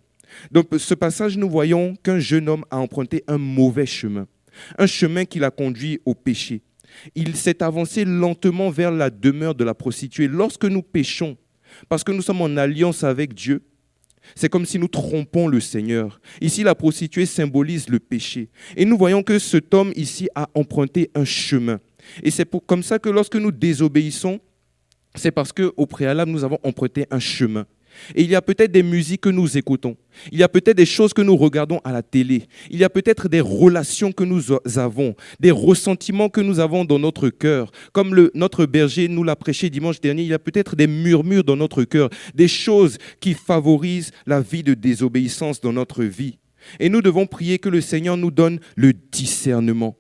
Dans 0.51 0.63
ce 0.77 0.93
passage, 0.93 1.37
nous 1.37 1.49
voyons 1.49 1.95
qu'un 2.03 2.19
jeune 2.19 2.49
homme 2.49 2.65
a 2.71 2.77
emprunté 2.77 3.23
un 3.27 3.37
mauvais 3.37 3.85
chemin, 3.85 4.27
un 4.77 4.87
chemin 4.87 5.25
qui 5.25 5.39
l'a 5.39 5.51
conduit 5.51 5.99
au 6.05 6.15
péché. 6.15 6.61
Il 7.15 7.35
s'est 7.35 7.63
avancé 7.63 8.05
lentement 8.05 8.69
vers 8.69 8.91
la 8.91 9.09
demeure 9.09 9.55
de 9.55 9.63
la 9.63 9.73
prostituée. 9.73 10.27
Lorsque 10.27 10.65
nous 10.65 10.81
péchons, 10.81 11.37
parce 11.89 12.03
que 12.03 12.11
nous 12.11 12.21
sommes 12.21 12.41
en 12.41 12.57
alliance 12.57 13.03
avec 13.03 13.33
Dieu, 13.33 13.61
c'est 14.35 14.49
comme 14.49 14.65
si 14.65 14.79
nous 14.79 14.87
trompons 14.87 15.47
le 15.47 15.59
Seigneur. 15.59 16.19
Ici, 16.41 16.63
la 16.63 16.75
prostituée 16.75 17.25
symbolise 17.25 17.89
le 17.89 17.99
péché. 17.99 18.49
Et 18.77 18.85
nous 18.85 18.97
voyons 18.97 19.23
que 19.23 19.39
cet 19.39 19.73
homme 19.73 19.91
ici 19.95 20.29
a 20.35 20.47
emprunté 20.53 21.09
un 21.15 21.25
chemin. 21.25 21.79
Et 22.23 22.31
c'est 22.31 22.47
comme 22.65 22.83
ça 22.83 22.99
que 22.99 23.09
lorsque 23.09 23.35
nous 23.35 23.51
désobéissons, 23.51 24.39
c'est 25.15 25.31
parce 25.31 25.51
qu'au 25.51 25.85
préalable, 25.85 26.31
nous 26.31 26.43
avons 26.43 26.59
emprunté 26.63 27.05
un 27.11 27.19
chemin. 27.19 27.65
Et 28.15 28.23
il 28.23 28.29
y 28.29 28.35
a 28.35 28.41
peut-être 28.41 28.71
des 28.71 28.83
musiques 28.83 29.21
que 29.21 29.29
nous 29.29 29.57
écoutons. 29.57 29.95
Il 30.31 30.39
y 30.39 30.43
a 30.43 30.49
peut-être 30.49 30.77
des 30.77 30.85
choses 30.85 31.13
que 31.13 31.21
nous 31.21 31.35
regardons 31.35 31.79
à 31.83 31.91
la 31.91 32.01
télé. 32.01 32.43
Il 32.69 32.79
y 32.79 32.83
a 32.83 32.89
peut-être 32.89 33.29
des 33.29 33.41
relations 33.41 34.11
que 34.11 34.23
nous 34.23 34.51
avons, 34.77 35.15
des 35.39 35.51
ressentiments 35.51 36.29
que 36.29 36.41
nous 36.41 36.59
avons 36.59 36.85
dans 36.85 36.99
notre 36.99 37.29
cœur. 37.29 37.71
Comme 37.93 38.15
le, 38.15 38.31
notre 38.33 38.65
berger 38.65 39.07
nous 39.07 39.23
l'a 39.23 39.35
prêché 39.35 39.69
dimanche 39.69 40.01
dernier, 40.01 40.23
il 40.23 40.29
y 40.29 40.33
a 40.33 40.39
peut-être 40.39 40.75
des 40.75 40.87
murmures 40.87 41.43
dans 41.43 41.55
notre 41.55 41.83
cœur, 41.83 42.09
des 42.35 42.47
choses 42.47 42.97
qui 43.19 43.33
favorisent 43.33 44.11
la 44.25 44.41
vie 44.41 44.63
de 44.63 44.73
désobéissance 44.73 45.61
dans 45.61 45.73
notre 45.73 46.03
vie. 46.03 46.37
Et 46.79 46.89
nous 46.89 47.01
devons 47.01 47.25
prier 47.25 47.59
que 47.59 47.69
le 47.69 47.81
Seigneur 47.81 48.17
nous 48.17 48.31
donne 48.31 48.59
le 48.75 48.93
discernement. 48.93 49.97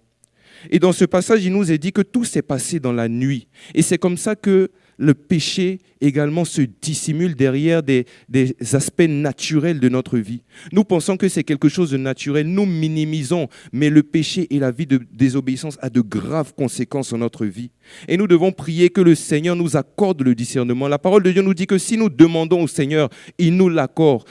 Et 0.69 0.79
dans 0.79 0.91
ce 0.91 1.05
passage, 1.05 1.43
il 1.43 1.53
nous 1.53 1.71
est 1.71 1.77
dit 1.77 1.91
que 1.91 2.01
tout 2.01 2.23
s'est 2.23 2.43
passé 2.43 2.79
dans 2.79 2.93
la 2.93 3.09
nuit. 3.09 3.47
Et 3.73 3.81
c'est 3.81 3.97
comme 3.97 4.17
ça 4.17 4.35
que 4.35 4.69
le 4.97 5.13
péché 5.13 5.79
également 6.01 6.45
se 6.45 6.61
dissimule 6.81 7.35
derrière 7.35 7.83
des, 7.83 8.05
aspects 8.73 9.01
naturels 9.01 9.79
de 9.79 9.89
notre 9.89 10.17
vie. 10.17 10.41
Nous 10.71 10.83
pensons 10.83 11.17
que 11.17 11.29
c'est 11.29 11.43
quelque 11.43 11.69
chose 11.69 11.91
de 11.91 11.97
naturel, 11.97 12.47
nous 12.47 12.65
minimisons, 12.65 13.47
mais 13.71 13.89
le 13.89 14.03
péché 14.03 14.47
et 14.49 14.59
la 14.59 14.71
vie 14.71 14.87
de 14.87 14.99
désobéissance 15.11 15.77
a 15.81 15.89
de 15.89 16.01
graves 16.01 16.53
conséquences 16.55 17.09
sur 17.09 17.17
notre 17.17 17.45
vie. 17.45 17.71
Et 18.07 18.17
nous 18.17 18.27
devons 18.27 18.51
prier 18.51 18.89
que 18.89 19.01
le 19.01 19.15
Seigneur 19.15 19.55
nous 19.55 19.75
accorde 19.75 20.21
le 20.21 20.35
discernement. 20.35 20.87
La 20.87 20.99
parole 20.99 21.23
de 21.23 21.31
Dieu 21.31 21.41
nous 21.41 21.53
dit 21.53 21.67
que 21.67 21.77
si 21.77 21.97
nous 21.97 22.09
demandons 22.09 22.63
au 22.63 22.67
Seigneur, 22.67 23.09
il 23.37 23.55
nous 23.55 23.69
l'accorde. 23.69 24.23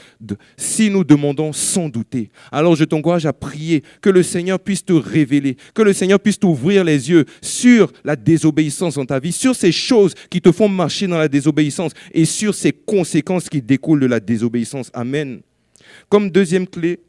Si 0.57 0.89
nous 0.89 1.03
demandons 1.03 1.53
sans 1.53 1.89
douter. 1.89 2.31
Alors 2.51 2.75
je 2.75 2.83
t'encourage 2.83 3.25
à 3.25 3.33
prier 3.33 3.83
que 4.01 4.09
le 4.09 4.23
Seigneur 4.23 4.59
puisse 4.59 4.85
te 4.85 4.93
révéler, 4.93 5.57
que 5.73 5.81
le 5.81 5.93
Seigneur 5.93 6.19
puisse 6.19 6.39
t'ouvrir 6.39 6.83
les 6.83 7.09
yeux 7.09 7.25
sur 7.41 7.91
la 8.03 8.15
désobéissance 8.15 8.95
dans 8.95 9.05
ta 9.05 9.19
vie, 9.19 9.31
sur 9.31 9.55
ces 9.55 9.71
choses 9.71 10.13
qui 10.29 10.41
te 10.41 10.51
font 10.51 10.60
marcher 10.67 11.07
dans 11.07 11.17
la 11.17 11.27
désobéissance 11.27 11.93
et 12.11 12.25
sur 12.25 12.53
ces 12.53 12.71
conséquences 12.71 13.49
qui 13.49 13.61
découlent 13.61 13.99
de 13.99 14.05
la 14.07 14.19
désobéissance. 14.19 14.89
Amen. 14.93 15.41
Comme 16.09 16.29
deuxième 16.29 16.67
clé, 16.67 16.99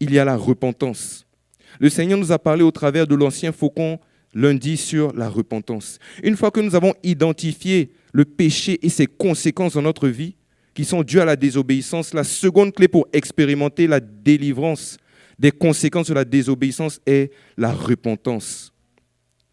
il 0.00 0.12
y 0.12 0.18
a 0.18 0.24
la 0.24 0.36
repentance. 0.36 1.26
Le 1.78 1.88
Seigneur 1.88 2.18
nous 2.18 2.32
a 2.32 2.38
parlé 2.38 2.62
au 2.62 2.70
travers 2.70 3.06
de 3.06 3.14
l'ancien 3.14 3.52
faucon 3.52 3.98
lundi 4.34 4.76
sur 4.76 5.12
la 5.14 5.28
repentance. 5.28 5.98
Une 6.22 6.36
fois 6.36 6.50
que 6.50 6.60
nous 6.60 6.74
avons 6.74 6.94
identifié 7.02 7.92
le 8.12 8.24
péché 8.24 8.78
et 8.82 8.88
ses 8.88 9.06
conséquences 9.06 9.74
dans 9.74 9.82
notre 9.82 10.08
vie, 10.08 10.36
qui 10.74 10.84
sont 10.84 11.02
dues 11.02 11.20
à 11.20 11.24
la 11.24 11.36
désobéissance, 11.36 12.14
la 12.14 12.24
seconde 12.24 12.72
clé 12.72 12.88
pour 12.88 13.06
expérimenter 13.12 13.86
la 13.86 14.00
délivrance 14.00 14.96
des 15.38 15.50
conséquences 15.50 16.08
de 16.08 16.14
la 16.14 16.24
désobéissance 16.24 17.00
est 17.06 17.30
la 17.56 17.72
repentance. 17.72 18.71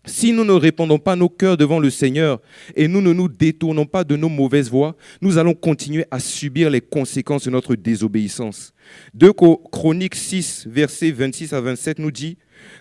Si 0.05 0.31
nous 0.31 0.45
ne 0.45 0.53
répondons 0.53 0.97
pas 0.97 1.15
nos 1.15 1.27
cœurs 1.27 1.57
devant 1.57 1.79
le 1.79 1.89
Seigneur 1.89 2.41
et 2.75 2.87
nous 2.87 3.01
ne 3.01 3.11
nous 3.11 3.27
détournons 3.27 3.85
pas 3.85 4.03
de 4.03 4.15
nos 4.15 4.29
mauvaises 4.29 4.69
voies, 4.69 4.95
nous 5.21 5.37
allons 5.37 5.53
continuer 5.53 6.05
à 6.09 6.19
subir 6.19 6.69
les 6.69 6.81
conséquences 6.81 7.43
de 7.43 7.51
notre 7.51 7.75
désobéissance. 7.75 8.73
2 9.15 9.33
Chroniques 9.71 10.15
6, 10.15 10.67
versets 10.69 11.11
26 11.11 11.53
à 11.53 11.61
27 11.61 11.99
nous 11.99 12.11
dit, 12.11 12.37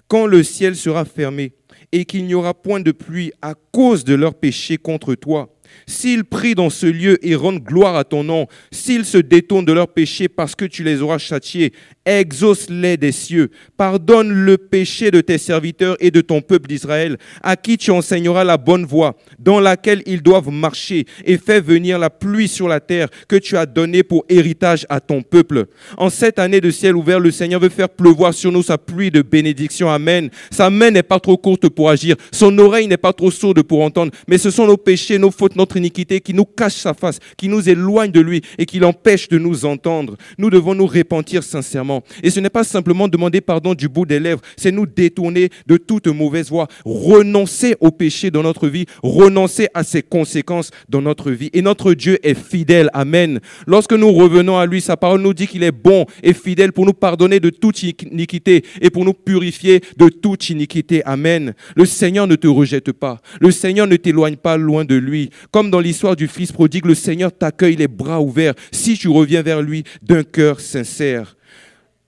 Quand 0.06 0.26
le 0.26 0.42
ciel 0.44 0.76
sera 0.76 1.04
fermé 1.04 1.54
et 1.90 2.04
qu'il 2.04 2.24
n'y 2.24 2.34
aura 2.34 2.54
point 2.54 2.80
de 2.80 2.92
pluie 2.92 3.32
à 3.42 3.54
cause 3.72 4.04
de 4.04 4.14
leurs 4.14 4.34
péchés 4.34 4.78
contre 4.78 5.14
toi, 5.14 5.58
S'ils 5.86 6.24
prient 6.24 6.54
dans 6.54 6.70
ce 6.70 6.86
lieu 6.86 7.24
et 7.26 7.34
rendent 7.34 7.62
gloire 7.62 7.96
à 7.96 8.04
ton 8.04 8.24
nom, 8.24 8.46
s'ils 8.70 9.04
se 9.04 9.18
détournent 9.18 9.64
de 9.64 9.72
leurs 9.72 9.92
péchés 9.92 10.28
parce 10.28 10.54
que 10.54 10.64
tu 10.64 10.84
les 10.84 11.02
auras 11.02 11.18
châtiés, 11.18 11.72
exauce-les 12.08 12.96
des 12.96 13.12
cieux. 13.12 13.50
Pardonne 13.76 14.32
le 14.32 14.56
péché 14.56 15.10
de 15.10 15.20
tes 15.20 15.38
serviteurs 15.38 15.96
et 16.00 16.10
de 16.10 16.20
ton 16.20 16.40
peuple 16.40 16.68
d'Israël, 16.68 17.18
à 17.42 17.56
qui 17.56 17.76
tu 17.76 17.90
enseigneras 17.90 18.44
la 18.44 18.56
bonne 18.56 18.86
voie, 18.86 19.16
dans 19.38 19.60
laquelle 19.60 20.02
ils 20.06 20.22
doivent 20.22 20.50
marcher, 20.50 21.06
et 21.24 21.36
fais 21.36 21.60
venir 21.60 21.98
la 21.98 22.10
pluie 22.10 22.48
sur 22.48 22.66
la 22.66 22.80
terre 22.80 23.08
que 23.28 23.36
tu 23.36 23.56
as 23.56 23.66
donnée 23.66 24.02
pour 24.02 24.24
héritage 24.28 24.86
à 24.88 25.00
ton 25.00 25.22
peuple. 25.22 25.66
En 25.96 26.08
cette 26.08 26.38
année 26.38 26.60
de 26.60 26.70
ciel 26.70 26.96
ouvert, 26.96 27.20
le 27.20 27.30
Seigneur 27.30 27.60
veut 27.60 27.68
faire 27.68 27.90
pleuvoir 27.90 28.32
sur 28.32 28.50
nous 28.50 28.62
sa 28.62 28.78
pluie 28.78 29.10
de 29.10 29.22
bénédiction. 29.22 29.90
Amen. 29.90 30.30
Sa 30.50 30.70
main 30.70 30.90
n'est 30.90 31.02
pas 31.02 31.20
trop 31.20 31.36
courte 31.36 31.68
pour 31.68 31.90
agir, 31.90 32.16
son 32.32 32.56
oreille 32.58 32.88
n'est 32.88 32.96
pas 32.96 33.12
trop 33.12 33.30
sourde 33.30 33.62
pour 33.62 33.82
entendre, 33.82 34.12
mais 34.26 34.38
ce 34.38 34.50
sont 34.50 34.66
nos 34.66 34.76
péchés, 34.76 35.18
nos 35.18 35.30
fautes, 35.30 35.56
notre 35.56 35.76
iniquité 35.76 36.20
qui 36.20 36.32
nous 36.32 36.44
cache 36.44 36.74
sa 36.74 36.94
face, 36.94 37.18
qui 37.36 37.48
nous 37.48 37.68
éloigne 37.68 38.10
de 38.10 38.20
lui 38.20 38.40
et 38.56 38.64
qui 38.64 38.78
l'empêche 38.78 39.28
de 39.28 39.38
nous 39.38 39.64
entendre. 39.64 40.16
Nous 40.38 40.50
devons 40.50 40.74
nous 40.74 40.86
repentir 40.86 41.42
sincèrement. 41.42 41.97
Et 42.22 42.30
ce 42.30 42.40
n'est 42.40 42.50
pas 42.50 42.64
simplement 42.64 43.08
demander 43.08 43.40
pardon 43.40 43.74
du 43.74 43.88
bout 43.88 44.06
des 44.06 44.20
lèvres, 44.20 44.40
c'est 44.56 44.72
nous 44.72 44.86
détourner 44.86 45.50
de 45.66 45.76
toute 45.76 46.06
mauvaise 46.06 46.50
voie, 46.50 46.68
renoncer 46.84 47.76
au 47.80 47.90
péché 47.90 48.30
dans 48.30 48.42
notre 48.42 48.68
vie, 48.68 48.86
renoncer 49.02 49.68
à 49.74 49.84
ses 49.84 50.02
conséquences 50.02 50.70
dans 50.88 51.02
notre 51.02 51.30
vie. 51.30 51.50
Et 51.52 51.62
notre 51.62 51.94
Dieu 51.94 52.18
est 52.22 52.34
fidèle. 52.34 52.90
Amen. 52.92 53.40
Lorsque 53.66 53.92
nous 53.92 54.12
revenons 54.12 54.58
à 54.58 54.66
lui, 54.66 54.80
sa 54.80 54.96
parole 54.96 55.20
nous 55.20 55.34
dit 55.34 55.46
qu'il 55.46 55.62
est 55.62 55.72
bon 55.72 56.06
et 56.22 56.32
fidèle 56.32 56.72
pour 56.72 56.86
nous 56.86 56.92
pardonner 56.92 57.40
de 57.40 57.50
toute 57.50 57.82
iniquité 57.82 58.64
et 58.80 58.90
pour 58.90 59.04
nous 59.04 59.14
purifier 59.14 59.80
de 59.96 60.08
toute 60.08 60.50
iniquité. 60.50 61.02
Amen. 61.04 61.54
Le 61.74 61.86
Seigneur 61.86 62.26
ne 62.26 62.36
te 62.36 62.46
rejette 62.46 62.92
pas. 62.92 63.20
Le 63.40 63.50
Seigneur 63.50 63.86
ne 63.86 63.96
t'éloigne 63.96 64.36
pas 64.36 64.56
loin 64.56 64.84
de 64.84 64.94
lui. 64.94 65.30
Comme 65.50 65.70
dans 65.70 65.80
l'histoire 65.80 66.16
du 66.16 66.28
Fils 66.28 66.52
prodigue, 66.52 66.86
le 66.86 66.94
Seigneur 66.94 67.32
t'accueille 67.36 67.76
les 67.76 67.88
bras 67.88 68.20
ouverts 68.20 68.54
si 68.72 68.96
tu 68.96 69.08
reviens 69.08 69.42
vers 69.42 69.62
lui 69.62 69.84
d'un 70.02 70.22
cœur 70.22 70.60
sincère. 70.60 71.37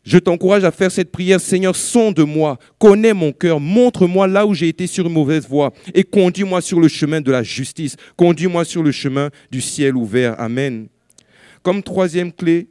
Je 0.02 0.18
t'encourage 0.18 0.64
à 0.64 0.70
faire 0.70 0.90
cette 0.90 1.12
prière, 1.12 1.40
Seigneur, 1.40 1.76
sonde-moi, 1.76 2.58
connais 2.78 3.12
mon 3.12 3.32
cœur, 3.32 3.60
montre-moi 3.60 4.26
là 4.26 4.46
où 4.46 4.54
j'ai 4.54 4.68
été 4.68 4.86
sur 4.86 5.06
une 5.06 5.12
mauvaise 5.12 5.46
voie 5.46 5.72
et 5.94 6.04
conduis-moi 6.04 6.62
sur 6.62 6.80
le 6.80 6.88
chemin 6.88 7.20
de 7.20 7.30
la 7.30 7.42
justice, 7.42 7.96
conduis-moi 8.16 8.64
sur 8.64 8.82
le 8.82 8.92
chemin 8.92 9.28
du 9.50 9.60
ciel 9.60 9.96
ouvert. 9.96 10.40
Amen. 10.40 10.88
Comme 11.62 11.82
troisième 11.82 12.32
clé, 12.32 12.68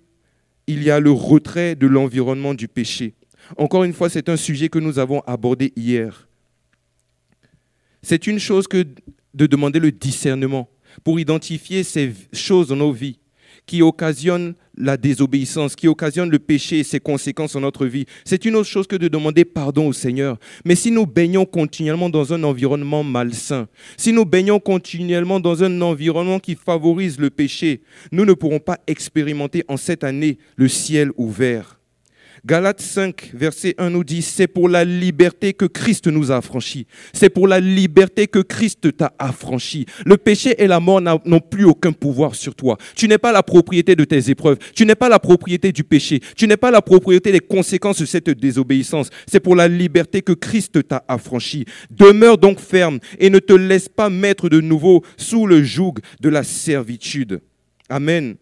il 0.66 0.84
y 0.84 0.90
a 0.90 1.00
le 1.00 1.12
retrait 1.12 1.76
de 1.76 1.86
l'environnement 1.86 2.56
du 2.56 2.68
péché. 2.68 3.14
Encore 3.58 3.84
une 3.84 3.94
fois, 3.94 4.10
c'est 4.10 4.30
un 4.30 4.38
sujet 4.38 4.70
que 4.70 4.80
nous 4.80 4.98
avons 4.98 5.22
abordé 5.22 5.72
hier. 5.76 6.28
C'est 8.02 8.28
une 8.28 8.40
chose 8.40 8.68
que 8.68 8.86
de 9.34 9.46
demander 9.46 9.80
le 9.80 9.92
discernement 9.92 10.70
pour 11.04 11.20
identifier 11.20 11.84
ces 11.84 12.14
choses 12.34 12.70
dans 12.70 12.76
nos 12.76 12.92
vies 12.92 13.19
qui 13.70 13.84
occasionnent 13.84 14.56
la 14.76 14.98
désobéissance, 14.98 15.76
qui 15.76 15.88
occasionnent 15.88 16.32
le 16.32 16.40
péché 16.40 16.80
et 16.80 16.84
ses 16.84 17.00
conséquences 17.00 17.54
dans 17.54 17.60
notre 17.60 17.86
vie. 17.86 18.08
C'est 18.26 18.46
une 18.46 18.56
autre 18.56 18.68
chose 18.68 18.88
que 18.88 18.96
de 18.96 19.08
demander 19.08 19.46
pardon 19.46 19.90
au 19.90 19.94
Seigneur. 19.94 20.40
Mais 20.66 20.74
si 20.74 20.90
nous 20.90 21.06
baignons 21.06 21.46
continuellement 21.46 22.10
dans 22.10 22.34
un 22.34 22.42
environnement 22.42 23.04
malsain, 23.04 23.68
si 23.96 24.12
nous 24.12 24.26
baignons 24.26 24.60
continuellement 24.60 25.40
dans 25.40 25.64
un 25.64 25.82
environnement 25.82 26.40
qui 26.40 26.56
favorise 26.56 27.20
le 27.20 27.30
péché, 27.30 27.82
nous 28.12 28.26
ne 28.26 28.34
pourrons 28.34 28.60
pas 28.60 28.80
expérimenter 28.88 29.64
en 29.68 29.78
cette 29.78 30.04
année 30.04 30.40
le 30.56 30.68
ciel 30.68 31.12
ouvert. 31.16 31.79
Galates 32.50 32.82
5, 32.82 33.30
verset 33.36 33.76
1 33.78 33.92
nous 33.92 34.04
dit, 34.04 34.24
c'est 34.24 34.48
pour 34.48 34.70
la 34.70 34.84
liberté 34.84 35.54
que 35.54 35.66
Christ 35.66 36.08
nous 36.08 36.32
a 36.32 36.38
affranchis. 36.38 36.88
C'est 37.14 37.30
pour 37.30 37.48
la 37.48 37.60
liberté 37.60 38.26
que 38.26 38.40
Christ 38.40 38.98
t'a 38.98 39.14
affranchi. 39.20 39.86
Le 40.04 40.18
péché 40.18 40.56
et 40.58 40.66
la 40.66 40.80
mort 40.80 41.00
n'ont 41.00 41.42
plus 41.42 41.66
aucun 41.66 41.92
pouvoir 41.92 42.34
sur 42.34 42.56
toi. 42.56 42.80
Tu 42.96 43.08
n'es 43.08 43.20
pas 43.20 43.32
la 43.32 43.44
propriété 43.44 43.96
de 43.96 44.04
tes 44.04 44.32
épreuves. 44.32 44.58
Tu 44.74 44.84
n'es 44.88 44.96
pas 44.96 45.10
la 45.10 45.20
propriété 45.20 45.72
du 45.72 45.84
péché. 45.84 46.22
Tu 46.36 46.48
n'es 46.48 46.58
pas 46.58 46.72
la 46.72 46.82
propriété 46.82 47.32
des 47.32 47.40
conséquences 47.40 48.00
de 48.00 48.08
cette 48.08 48.32
désobéissance. 48.32 49.12
C'est 49.28 49.40
pour 49.40 49.56
la 49.56 49.68
liberté 49.68 50.24
que 50.24 50.34
Christ 50.34 50.88
t'a 50.88 51.04
affranchi. 51.08 51.66
Demeure 51.92 52.40
donc 52.40 52.60
ferme 52.60 52.98
et 53.20 53.30
ne 53.30 53.38
te 53.38 53.54
laisse 53.54 53.90
pas 53.90 54.10
mettre 54.10 54.50
de 54.50 54.60
nouveau 54.60 55.04
sous 55.18 55.46
le 55.46 55.62
joug 55.62 55.94
de 56.20 56.30
la 56.30 56.42
servitude. 56.42 57.42
Amen. 57.90 58.38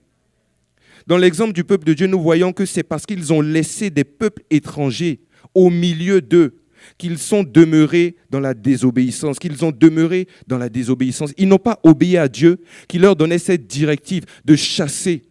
Dans 1.07 1.17
l'exemple 1.17 1.53
du 1.53 1.63
peuple 1.63 1.85
de 1.85 1.93
Dieu, 1.93 2.07
nous 2.07 2.21
voyons 2.21 2.51
que 2.51 2.65
c'est 2.65 2.83
parce 2.83 3.05
qu'ils 3.05 3.31
ont 3.31 3.41
laissé 3.41 3.89
des 3.89 4.03
peuples 4.03 4.43
étrangers 4.49 5.21
au 5.55 5.69
milieu 5.69 6.21
d'eux 6.21 6.57
qu'ils 6.97 7.17
sont 7.17 7.43
demeurés 7.43 8.15
dans 8.29 8.39
la 8.39 8.53
désobéissance, 8.53 9.39
qu'ils 9.39 9.65
ont 9.65 9.71
demeuré 9.71 10.27
dans 10.47 10.57
la 10.57 10.69
désobéissance. 10.69 11.33
Ils 11.37 11.47
n'ont 11.47 11.57
pas 11.57 11.79
obéi 11.83 12.17
à 12.17 12.27
Dieu 12.27 12.59
qui 12.87 12.99
leur 12.99 13.15
donnait 13.15 13.39
cette 13.39 13.67
directive 13.67 14.25
de 14.45 14.55
chasser 14.55 15.23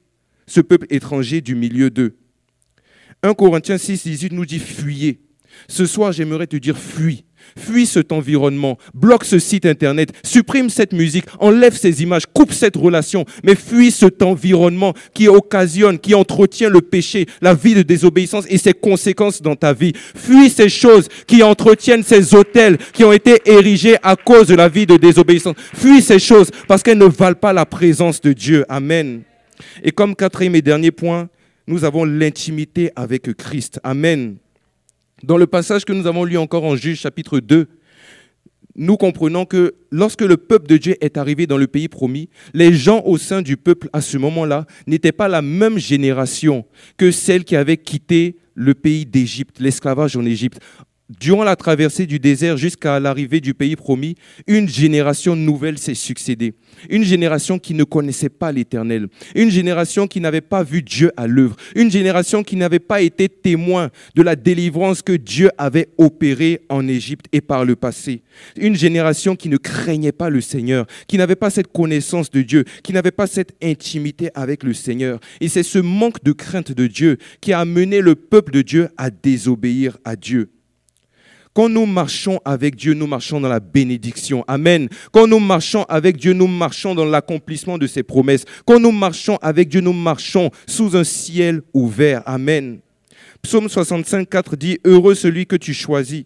ce 0.47 0.61
peuple 0.61 0.87
étranger 0.91 1.41
du 1.41 1.55
milieu 1.55 1.91
d'eux. 1.91 2.17
1 3.23 3.35
Corinthiens 3.35 3.79
6, 3.79 4.03
18 4.03 4.33
nous 4.33 4.47
dit 4.47 4.59
fuyez. 4.59 5.21
Ce 5.69 5.87
soir, 5.87 6.13
j'aimerais 6.13 6.47
te 6.47 6.57
dire 6.57 6.77
fuis. 6.77 7.25
Fuis 7.59 7.87
cet 7.87 8.13
environnement, 8.13 8.79
bloque 8.95 9.25
ce 9.25 9.39
site 9.39 9.67
internet, 9.67 10.11
supprime 10.25 10.71
cette 10.71 10.93
musique, 10.93 11.25
enlève 11.39 11.77
ces 11.77 12.03
images, 12.03 12.25
coupe 12.33 12.53
cette 12.53 12.77
relation, 12.77 13.25
mais 13.43 13.55
fuis 13.55 13.91
cet 13.91 14.23
environnement 14.23 14.95
qui 15.15 15.29
occasionne, 15.29 15.99
qui 15.99 16.15
entretient 16.15 16.69
le 16.69 16.81
péché, 16.81 17.27
la 17.41 17.55
vie 17.55 17.75
de 17.75 17.83
désobéissance 17.83 18.45
et 18.49 18.59
ses 18.59 18.75
conséquences 18.75 19.43
dans 19.43 19.57
ta 19.57 19.73
vie. 19.73 19.93
Fuis 20.15 20.51
ces 20.51 20.69
choses 20.69 21.09
qui 21.27 21.43
entretiennent 21.43 22.03
ces 22.03 22.35
hôtels 22.35 22.79
qui 22.93 23.05
ont 23.05 23.13
été 23.13 23.41
érigés 23.47 23.97
à 24.03 24.17
cause 24.17 24.49
de 24.49 24.55
la 24.55 24.69
vie 24.69 24.87
de 24.87 24.97
désobéissance. 24.97 25.57
Fuis 25.75 26.03
ces 26.03 26.19
choses 26.19 26.51
parce 26.69 26.83
qu'elles 26.83 26.99
ne 26.99 27.07
valent 27.07 27.37
pas 27.37 27.53
la 27.53 27.67
présence 27.67 28.21
de 28.21 28.33
Dieu. 28.33 28.65
Amen. 28.69 29.23
Et 29.83 29.93
comme 29.93 30.15
quatrième 30.15 30.55
et 30.55 30.63
dernier 30.63 30.91
point, 30.91 31.29
nous 31.67 31.85
avons 31.85 32.05
l'intimité 32.05 32.91
avec 32.95 33.35
Christ. 33.37 33.81
Amen. 33.83 34.37
Dans 35.23 35.39
le 35.39 35.47
passage 35.47 35.87
que 35.87 35.95
nous 35.95 36.07
avons 36.07 36.25
lu 36.25 36.37
encore 36.37 36.65
en 36.65 36.77
Juge 36.77 37.01
chapitre 37.01 37.41
2, 37.41 37.69
nous 38.75 38.99
comprenons 38.99 39.47
que 39.47 39.75
lorsque 39.91 40.21
le 40.21 40.37
peuple 40.37 40.67
de 40.67 40.77
Dieu 40.77 40.97
est 41.01 41.17
arrivé 41.17 41.47
dans 41.47 41.57
le 41.57 41.67
pays 41.67 41.89
promis, 41.89 42.29
les 42.53 42.75
gens 42.75 43.03
au 43.07 43.17
sein 43.17 43.41
du 43.41 43.57
peuple 43.57 43.89
à 43.95 44.03
ce 44.03 44.19
moment-là 44.19 44.67
n'étaient 44.87 45.13
pas 45.13 45.29
la 45.29 45.41
même 45.41 45.79
génération 45.79 46.67
que 46.99 47.11
celle 47.11 47.45
qui 47.45 47.57
avait 47.57 47.79
quitté 47.79 48.37
le 48.55 48.75
pays 48.75 49.07
d'Égypte, 49.07 49.59
l'esclavage 49.59 50.17
en 50.17 50.27
Égypte. 50.27 50.61
Durant 51.09 51.45
la 51.45 51.55
traversée 51.55 52.05
du 52.05 52.19
désert 52.19 52.57
jusqu'à 52.57 52.99
l'arrivée 52.99 53.41
du 53.41 53.55
pays 53.55 53.77
promis, 53.77 54.17
une 54.49 54.69
génération 54.69 55.37
nouvelle 55.37 55.79
s'est 55.79 55.95
succédée. 55.95 56.55
Une 56.91 57.05
génération 57.05 57.61
qui 57.61 57.75
ne 57.75 57.85
connaissait 57.85 58.29
pas 58.29 58.51
l'Éternel. 58.51 59.07
Une 59.37 59.51
génération 59.51 60.09
qui 60.09 60.21
n'avait 60.21 60.41
pas 60.41 60.65
vu 60.65 60.83
Dieu 60.83 61.13
à 61.17 61.29
l'œuvre. 61.29 61.55
Une 61.77 61.93
génération 61.93 62.43
qui 62.43 62.57
n'avait 62.57 62.81
pas 62.81 63.03
été 63.03 63.29
témoin 63.29 63.91
de 64.17 64.23
la 64.23 64.35
délivrance 64.35 65.01
que 65.01 65.13
Dieu 65.13 65.51
avait 65.59 65.91
opérée 65.97 66.63
en 66.69 66.89
Égypte 66.89 67.27
et 67.33 67.41
par 67.41 67.65
le 67.65 67.77
passé. 67.77 68.23
Une 68.57 68.75
génération 68.75 69.37
qui 69.37 69.49
ne 69.49 69.59
craignait 69.59 70.11
pas 70.11 70.29
le 70.29 70.41
Seigneur, 70.41 70.87
qui 71.07 71.19
n'avait 71.19 71.37
pas 71.37 71.51
cette 71.51 71.73
connaissance 71.73 72.33
de 72.33 72.43
Dieu, 72.43 72.65
qui 72.83 72.93
n'avait 72.93 73.13
pas 73.13 73.29
cette 73.29 73.55
intimité 73.63 74.31
avec 74.35 74.65
le 74.65 74.75
Seigneur. 74.75 75.21
Et 75.41 75.49
c'est 75.49 75.63
ce 75.63 75.79
manque 75.79 76.25
de 76.25 76.33
crainte 76.33 76.73
de 76.73 76.89
Dieu 76.89 77.19
qui 77.41 77.53
a 77.53 77.61
amené 77.61 78.01
le 78.01 78.17
peuple 78.17 78.53
de 78.53 78.63
Dieu 78.63 78.89
à 78.97 79.11
désobéir 79.11 79.99
à 80.05 80.17
Dieu. 80.17 80.51
Quand 81.57 81.71
nous 81.71 81.87
marchons 81.87 82.39
avec 82.45 82.77
Dieu, 82.77 82.93
nous 82.93 83.07
marchons 83.07 83.41
dans 83.41 83.49
la 83.49 83.61
bénédiction. 83.61 84.45
Amen. 84.47 84.91
Quand 85.11 85.27
nous 85.27 85.39
marchons 85.39 85.85
avec 85.85 86.19
Dieu, 86.19 86.35
nous 86.35 86.47
marchons 86.47 86.95
dans 86.95 87.07
l'accomplissement 87.07 87.79
de 87.79 87.87
ses 87.87 88.03
promesses. 88.03 88.45
Quand 88.67 88.79
nous 88.79 88.93
marchons 88.93 89.39
avec 89.41 89.71
Dieu, 89.71 89.81
nous 89.81 89.95
marchons 89.95 90.51
sous 90.67 90.95
un 90.99 91.03
ciel 91.03 91.63
ouvert. 91.73 92.23
Amen. 92.27 92.81
Psaume 93.41 93.71
65, 93.71 94.29
4 94.29 94.57
dit, 94.57 94.79
Heureux 94.85 95.15
celui 95.15 95.47
que 95.47 95.57
tu 95.57 95.73
choisis 95.73 96.25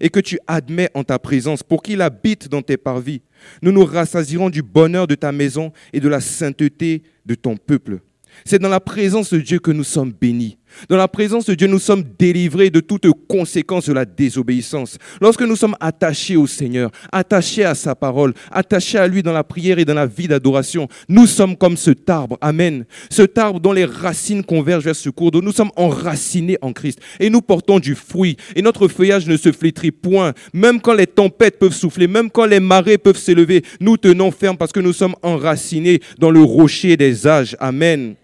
et 0.00 0.08
que 0.08 0.20
tu 0.20 0.38
admets 0.46 0.88
en 0.94 1.04
ta 1.04 1.18
présence 1.18 1.62
pour 1.62 1.82
qu'il 1.82 2.00
habite 2.00 2.48
dans 2.48 2.62
tes 2.62 2.78
parvis. 2.78 3.20
Nous 3.60 3.70
nous 3.70 3.84
rassasirons 3.84 4.48
du 4.48 4.62
bonheur 4.62 5.06
de 5.06 5.14
ta 5.14 5.30
maison 5.30 5.72
et 5.92 6.00
de 6.00 6.08
la 6.08 6.22
sainteté 6.22 7.02
de 7.26 7.34
ton 7.34 7.58
peuple. 7.58 7.98
C'est 8.46 8.58
dans 8.58 8.70
la 8.70 8.80
présence 8.80 9.30
de 9.30 9.40
Dieu 9.40 9.58
que 9.58 9.72
nous 9.72 9.84
sommes 9.84 10.12
bénis. 10.18 10.57
Dans 10.88 10.96
la 10.96 11.08
présence 11.08 11.46
de 11.46 11.54
Dieu, 11.54 11.66
nous 11.66 11.78
sommes 11.78 12.04
délivrés 12.18 12.70
de 12.70 12.80
toute 12.80 13.06
conséquence 13.28 13.86
de 13.86 13.92
la 13.92 14.04
désobéissance. 14.04 14.98
Lorsque 15.20 15.42
nous 15.42 15.56
sommes 15.56 15.76
attachés 15.80 16.36
au 16.36 16.46
Seigneur, 16.46 16.90
attachés 17.12 17.64
à 17.64 17.74
sa 17.74 17.94
parole, 17.94 18.34
attachés 18.50 18.98
à 18.98 19.06
lui 19.06 19.22
dans 19.22 19.32
la 19.32 19.44
prière 19.44 19.78
et 19.78 19.84
dans 19.84 19.94
la 19.94 20.06
vie 20.06 20.28
d'adoration, 20.28 20.88
nous 21.08 21.26
sommes 21.26 21.56
comme 21.56 21.76
cet 21.76 22.08
arbre. 22.08 22.38
Amen. 22.40 22.84
Cet 23.10 23.38
arbre 23.38 23.60
dont 23.60 23.72
les 23.72 23.84
racines 23.84 24.44
convergent 24.44 24.84
vers 24.84 24.96
ce 24.96 25.10
cours 25.10 25.30
d'eau. 25.30 25.42
Nous 25.42 25.52
sommes 25.52 25.72
enracinés 25.76 26.58
en 26.62 26.72
Christ 26.72 27.00
et 27.20 27.30
nous 27.30 27.40
portons 27.40 27.78
du 27.78 27.94
fruit. 27.94 28.36
Et 28.54 28.62
notre 28.62 28.88
feuillage 28.88 29.26
ne 29.26 29.36
se 29.36 29.52
flétrit 29.52 29.90
point. 29.90 30.32
Même 30.52 30.80
quand 30.80 30.94
les 30.94 31.06
tempêtes 31.06 31.58
peuvent 31.58 31.74
souffler, 31.74 32.06
même 32.06 32.30
quand 32.30 32.46
les 32.46 32.60
marées 32.60 32.98
peuvent 32.98 33.18
s'élever, 33.18 33.62
nous 33.80 33.96
tenons 33.96 34.30
ferme 34.30 34.56
parce 34.56 34.72
que 34.72 34.80
nous 34.80 34.92
sommes 34.92 35.14
enracinés 35.22 36.00
dans 36.18 36.30
le 36.30 36.42
rocher 36.42 36.96
des 36.96 37.26
âges. 37.26 37.56
Amen. 37.60 38.14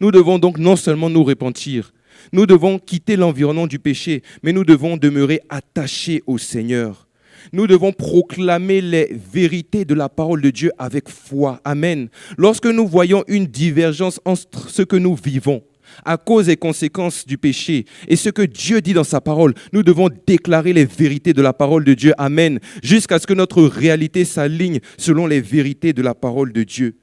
Nous 0.00 0.10
devons 0.10 0.38
donc 0.38 0.58
non 0.58 0.76
seulement 0.76 1.10
nous 1.10 1.24
repentir, 1.24 1.92
nous 2.32 2.46
devons 2.46 2.78
quitter 2.78 3.16
l'environnement 3.16 3.66
du 3.66 3.78
péché, 3.78 4.22
mais 4.42 4.52
nous 4.52 4.64
devons 4.64 4.96
demeurer 4.96 5.40
attachés 5.48 6.22
au 6.26 6.38
Seigneur. 6.38 7.08
Nous 7.52 7.66
devons 7.66 7.92
proclamer 7.92 8.80
les 8.80 9.16
vérités 9.32 9.84
de 9.84 9.94
la 9.94 10.08
parole 10.08 10.42
de 10.42 10.50
Dieu 10.50 10.72
avec 10.78 11.08
foi. 11.08 11.60
Amen. 11.64 12.08
Lorsque 12.36 12.66
nous 12.66 12.86
voyons 12.86 13.24
une 13.28 13.46
divergence 13.46 14.20
entre 14.24 14.68
ce 14.68 14.82
que 14.82 14.96
nous 14.96 15.14
vivons, 15.14 15.62
à 16.04 16.18
cause 16.18 16.50
et 16.50 16.56
conséquences 16.56 17.26
du 17.26 17.38
péché 17.38 17.86
et 18.08 18.16
ce 18.16 18.28
que 18.28 18.42
Dieu 18.42 18.82
dit 18.82 18.92
dans 18.92 19.04
sa 19.04 19.22
parole, 19.22 19.54
nous 19.72 19.82
devons 19.82 20.10
déclarer 20.26 20.74
les 20.74 20.84
vérités 20.84 21.32
de 21.32 21.40
la 21.40 21.54
parole 21.54 21.84
de 21.84 21.94
Dieu. 21.94 22.12
Amen. 22.18 22.58
Jusqu'à 22.82 23.18
ce 23.18 23.26
que 23.26 23.34
notre 23.34 23.62
réalité 23.62 24.24
s'aligne 24.24 24.80
selon 24.98 25.26
les 25.26 25.40
vérités 25.40 25.92
de 25.92 26.02
la 26.02 26.14
parole 26.14 26.52
de 26.52 26.64
Dieu. 26.64 26.96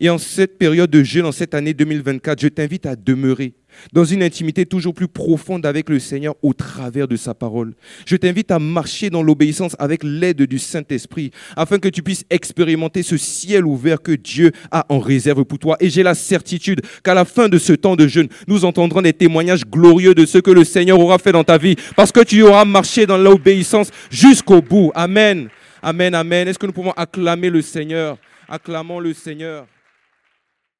Et 0.00 0.10
en 0.10 0.18
cette 0.18 0.58
période 0.58 0.90
de 0.90 1.02
jeûne, 1.02 1.26
en 1.26 1.32
cette 1.32 1.54
année 1.54 1.74
2024, 1.74 2.40
je 2.40 2.48
t'invite 2.48 2.86
à 2.86 2.96
demeurer 2.96 3.54
dans 3.92 4.04
une 4.04 4.22
intimité 4.22 4.66
toujours 4.66 4.94
plus 4.94 5.08
profonde 5.08 5.66
avec 5.66 5.88
le 5.88 5.98
Seigneur 5.98 6.34
au 6.42 6.52
travers 6.52 7.08
de 7.08 7.16
sa 7.16 7.34
parole. 7.34 7.74
Je 8.06 8.16
t'invite 8.16 8.50
à 8.50 8.58
marcher 8.58 9.10
dans 9.10 9.22
l'obéissance 9.22 9.76
avec 9.78 10.02
l'aide 10.02 10.42
du 10.42 10.58
Saint-Esprit, 10.58 11.30
afin 11.56 11.78
que 11.78 11.88
tu 11.88 12.02
puisses 12.02 12.24
expérimenter 12.30 13.02
ce 13.02 13.16
ciel 13.16 13.66
ouvert 13.66 14.00
que 14.00 14.12
Dieu 14.12 14.52
a 14.70 14.86
en 14.88 14.98
réserve 14.98 15.44
pour 15.44 15.58
toi. 15.58 15.76
Et 15.80 15.90
j'ai 15.90 16.02
la 16.02 16.14
certitude 16.14 16.82
qu'à 17.02 17.14
la 17.14 17.24
fin 17.24 17.48
de 17.48 17.58
ce 17.58 17.72
temps 17.72 17.96
de 17.96 18.06
jeûne, 18.06 18.28
nous 18.46 18.64
entendrons 18.64 19.02
des 19.02 19.12
témoignages 19.12 19.64
glorieux 19.64 20.14
de 20.14 20.26
ce 20.26 20.38
que 20.38 20.50
le 20.50 20.64
Seigneur 20.64 21.00
aura 21.00 21.18
fait 21.18 21.32
dans 21.32 21.44
ta 21.44 21.58
vie, 21.58 21.76
parce 21.96 22.12
que 22.12 22.20
tu 22.20 22.42
auras 22.42 22.64
marché 22.64 23.06
dans 23.06 23.18
l'obéissance 23.18 23.90
jusqu'au 24.10 24.62
bout. 24.62 24.92
Amen. 24.94 25.48
Amen, 25.82 26.14
amen. 26.14 26.48
Est-ce 26.48 26.58
que 26.58 26.66
nous 26.66 26.72
pouvons 26.72 26.92
acclamer 26.92 27.50
le 27.50 27.60
Seigneur? 27.60 28.16
Acclamons 28.48 29.00
le 29.00 29.12
Seigneur. 29.12 29.66